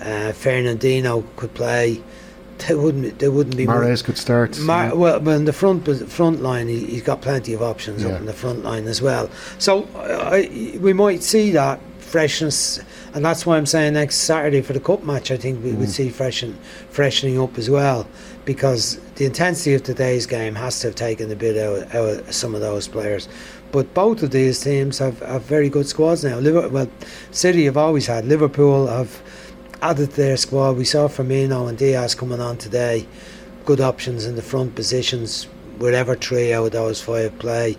Uh, 0.00 0.32
Fernandinho 0.32 1.24
could 1.36 1.54
play. 1.54 2.02
They 2.58 2.74
wouldn't. 2.74 3.18
They 3.20 3.30
wouldn't 3.30 3.56
be. 3.56 3.66
Mahrez 3.66 4.04
could 4.04 4.18
start. 4.18 4.58
Mar- 4.60 4.88
yeah. 4.88 4.92
Well, 4.92 5.20
but 5.20 5.30
in 5.30 5.46
the 5.46 5.52
front 5.54 5.86
front 6.10 6.42
line, 6.42 6.68
he, 6.68 6.84
has 6.92 7.02
got 7.02 7.22
plenty 7.22 7.54
of 7.54 7.62
options 7.62 8.02
yeah. 8.02 8.10
up 8.10 8.20
in 8.20 8.26
the 8.26 8.34
front 8.34 8.62
line 8.62 8.86
as 8.86 9.00
well. 9.00 9.30
So 9.58 9.88
I, 9.96 10.78
we 10.78 10.92
might 10.92 11.22
see 11.22 11.52
that 11.52 11.80
freshness, 12.00 12.80
and 13.14 13.24
that's 13.24 13.44
why 13.44 13.56
I'm 13.56 13.66
saying 13.66 13.94
next 13.94 14.16
Saturday 14.16 14.62
for 14.62 14.72
the 14.72 14.80
cup 14.80 15.02
match, 15.02 15.30
I 15.30 15.36
think 15.36 15.64
we 15.64 15.72
mm. 15.72 15.78
would 15.78 15.90
see 15.90 16.10
freshen, 16.10 16.58
freshening 16.90 17.40
up 17.40 17.58
as 17.58 17.68
well, 17.68 18.06
because 18.44 19.00
the 19.16 19.24
intensity 19.24 19.74
of 19.74 19.82
today's 19.82 20.26
game 20.26 20.54
has 20.54 20.80
to 20.80 20.88
have 20.88 20.94
taken 20.94 21.30
a 21.30 21.36
bit 21.36 21.56
out, 21.56 21.94
out 21.94 22.28
of 22.28 22.34
some 22.34 22.54
of 22.54 22.60
those 22.60 22.88
players. 22.88 23.28
But 23.72 23.92
both 23.94 24.22
of 24.22 24.30
these 24.30 24.60
teams 24.60 24.98
have, 24.98 25.20
have 25.20 25.42
very 25.42 25.68
good 25.68 25.86
squads 25.86 26.24
now. 26.24 26.38
Liverpool, 26.38 26.70
well, 26.70 26.90
City 27.30 27.64
have 27.66 27.76
always 27.76 28.06
had. 28.06 28.24
Liverpool 28.24 28.86
have 28.86 29.22
added 29.82 30.10
to 30.10 30.16
their 30.16 30.36
squad. 30.36 30.76
We 30.76 30.84
saw 30.84 31.08
Firmino 31.08 31.68
and 31.68 31.78
Diaz 31.78 32.14
coming 32.14 32.40
on 32.40 32.58
today. 32.58 33.06
Good 33.64 33.80
options 33.80 34.24
in 34.24 34.36
the 34.36 34.42
front 34.42 34.74
positions, 34.74 35.44
wherever 35.78 36.14
three 36.14 36.52
out 36.52 36.66
of 36.66 36.72
those 36.72 37.00
five 37.00 37.38
play. 37.38 37.76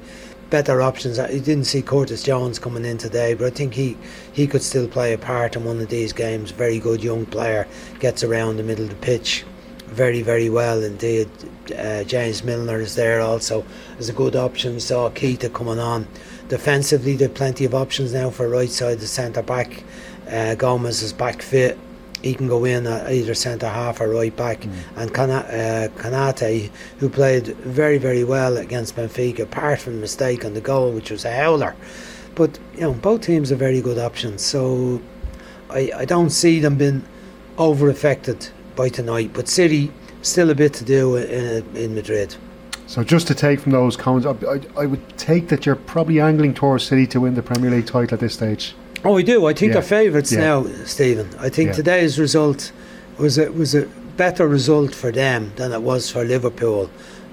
Better 0.52 0.82
options. 0.82 1.18
I 1.18 1.40
didn't 1.40 1.64
see 1.64 1.82
Curtis 1.82 2.22
Jones 2.22 2.60
coming 2.60 2.86
in 2.86 3.00
today, 3.00 3.34
but 3.34 3.48
I 3.48 3.50
think 3.50 3.74
he, 3.74 3.98
he 4.32 4.46
could 4.46 4.62
still 4.62 4.88
play 4.88 5.14
a 5.14 5.18
part 5.18 5.56
in 5.56 5.64
one 5.64 5.80
of 5.80 5.88
these 5.88 6.14
games. 6.14 6.52
Very 6.52 6.78
good 6.78 7.04
young 7.04 7.26
player, 7.26 7.68
gets 8.00 8.24
around 8.24 8.58
the 8.58 8.64
middle 8.64 8.84
of 8.84 8.92
the 8.92 8.98
pitch 8.98 9.44
very, 9.92 10.22
very 10.22 10.50
well 10.50 10.82
indeed. 10.84 11.30
Uh, 11.78 12.04
James 12.04 12.44
Milner 12.44 12.80
is 12.80 12.96
there 12.96 13.20
also 13.20 13.66
as 14.00 14.08
a 14.08 14.14
good 14.14 14.36
option. 14.36 14.80
Saw 14.80 15.10
Keita 15.10 15.54
coming 15.54 15.80
on. 15.80 16.08
Defensively, 16.48 17.16
there 17.16 17.28
are 17.30 17.34
plenty 17.34 17.66
of 17.66 17.76
options 17.76 18.14
now 18.14 18.30
for 18.30 18.48
right 18.48 18.70
side, 18.70 19.00
the 19.00 19.08
centre 19.08 19.42
back. 19.42 19.84
Uh, 20.30 20.56
Gomez 20.56 21.02
is 21.02 21.12
back 21.12 21.42
fit 21.42 21.78
he 22.22 22.34
can 22.34 22.48
go 22.48 22.66
in 22.66 22.86
at 22.88 23.12
either 23.12 23.34
centre 23.34 23.70
half 23.70 24.00
or 24.02 24.10
right 24.10 24.36
back. 24.36 24.62
Mm. 24.62 24.72
And 24.96 25.12
uh, 25.12 25.88
Konate, 26.02 26.70
who 27.00 27.10
played 27.10 27.48
very, 27.48 27.98
very 27.98 28.24
well 28.24 28.58
against 28.58 28.96
Benfica, 28.96 29.42
apart 29.42 29.80
from 29.80 29.96
the 29.96 30.00
mistake 30.00 30.46
on 30.46 30.54
the 30.54 30.62
goal, 30.62 30.92
which 30.92 31.12
was 31.12 31.26
a 31.26 31.32
howler. 31.32 31.76
But, 32.36 32.60
you 32.76 32.82
know, 32.82 32.94
both 32.94 33.22
teams 33.22 33.52
are 33.52 33.56
very 33.56 33.82
good 33.82 33.98
options. 33.98 34.42
So 34.42 35.02
I, 35.70 35.92
I 35.96 36.06
don't 36.06 36.30
see 36.30 36.60
them 36.60 36.78
being 36.78 37.04
over 37.58 37.90
affected 37.90 38.50
by 38.76 38.90
tonight. 38.90 39.32
But 39.34 39.48
City, 39.48 39.92
still 40.22 40.50
a 40.50 40.56
bit 40.56 40.74
to 40.76 40.84
do 40.84 41.16
in, 41.16 41.76
in 41.76 41.96
Madrid. 41.96 42.36
So 42.88 43.04
just 43.04 43.28
to 43.28 43.36
take 43.36 43.60
from 43.60 43.72
those 43.72 43.96
comments, 43.96 44.28
I, 44.28 44.62
I, 44.82 44.86
would 44.86 45.18
take 45.18 45.48
that 45.48 45.66
you're 45.66 45.78
probably 45.78 46.20
angling 46.20 46.54
towards 46.54 46.84
City 46.84 47.08
to 47.08 47.22
win 47.22 47.36
the 47.36 47.42
Premier 47.42 47.72
League 47.72 47.86
title 47.86 48.16
at 48.16 48.20
this 48.20 48.34
stage. 48.34 48.76
Oh, 49.04 49.14
we 49.14 49.24
do. 49.24 49.48
I 49.48 49.54
think 49.54 49.70
yeah. 49.70 49.80
they're 49.80 49.90
favourites 49.90 50.32
yeah. 50.32 50.40
now, 50.40 50.66
Stephen. 50.86 51.30
I 51.40 51.50
think 51.50 51.70
yeah. 51.70 51.76
today's 51.76 52.20
result 52.20 52.72
was 53.18 53.38
a, 53.38 53.52
was 53.52 53.74
a 53.74 53.88
better 54.18 54.48
result 54.48 54.94
for 54.94 55.12
them 55.12 55.52
than 55.56 55.72
it 55.72 55.82
was 55.82 56.12
for 56.12 56.24
Liverpool, 56.24 56.90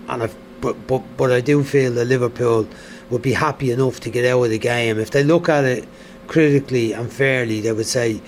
and 0.08 0.22
I've, 0.22 0.36
but, 0.60 0.86
but 0.86 1.02
but 1.16 1.30
I 1.30 1.40
do 1.40 1.62
feel 1.62 1.92
that 1.92 2.06
Liverpool 2.06 2.66
would 3.10 3.22
be 3.22 3.32
happy 3.32 3.70
enough 3.70 4.00
to 4.00 4.10
get 4.10 4.24
out 4.24 4.42
of 4.42 4.50
the 4.50 4.58
game 4.58 4.98
if 4.98 5.10
they 5.10 5.22
look 5.22 5.48
at 5.48 5.64
it 5.64 5.86
critically 6.26 6.92
and 6.92 7.12
fairly. 7.12 7.60
They 7.60 7.72
would 7.72 7.86
say 7.86 8.20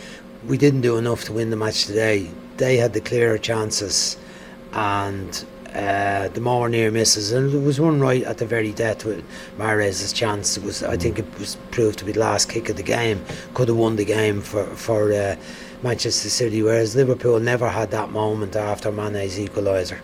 we 0.46 0.58
didn't 0.58 0.82
do 0.82 0.98
enough 0.98 1.24
to 1.24 1.32
win 1.32 1.50
the 1.50 1.56
match 1.56 1.86
today. 1.86 2.30
They 2.58 2.76
had 2.76 2.92
the 2.92 3.00
clearer 3.00 3.38
chances, 3.38 4.18
and 4.72 5.44
uh, 5.74 6.28
the 6.28 6.40
more 6.40 6.68
near 6.68 6.90
misses, 6.90 7.32
and 7.32 7.52
there 7.52 7.60
was 7.60 7.80
one 7.80 8.00
right 8.00 8.22
at 8.24 8.38
the 8.38 8.46
very 8.46 8.72
death 8.72 9.04
with 9.04 9.24
Mahrez's 9.58 10.12
chance. 10.12 10.56
It 10.56 10.64
was, 10.64 10.82
I 10.82 10.96
think, 10.96 11.18
it 11.18 11.38
was 11.38 11.56
proved 11.70 11.98
to 12.00 12.04
be 12.04 12.12
the 12.12 12.20
last 12.20 12.48
kick 12.48 12.68
of 12.68 12.76
the 12.76 12.82
game. 12.82 13.24
Could 13.54 13.68
have 13.68 13.76
won 13.76 13.96
the 13.96 14.04
game 14.04 14.40
for 14.40 14.64
for 14.76 15.12
uh, 15.12 15.36
Manchester 15.82 16.28
City, 16.28 16.62
whereas 16.62 16.94
Liverpool 16.94 17.40
never 17.40 17.68
had 17.68 17.90
that 17.90 18.10
moment 18.10 18.56
after 18.56 18.90
Mane's 18.90 19.38
equaliser. 19.38 19.98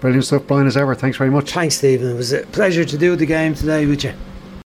Brilliant 0.00 0.24
stuff, 0.24 0.46
Brian, 0.46 0.66
as 0.66 0.76
ever. 0.76 0.94
Thanks 0.94 1.16
very 1.16 1.30
much. 1.30 1.52
Thanks, 1.52 1.76
Stephen. 1.76 2.10
It 2.10 2.16
was 2.16 2.32
a 2.32 2.44
pleasure 2.46 2.84
to 2.84 2.98
do 2.98 3.14
the 3.14 3.26
game 3.26 3.54
today 3.54 3.86
with 3.86 4.02
you. 4.02 4.14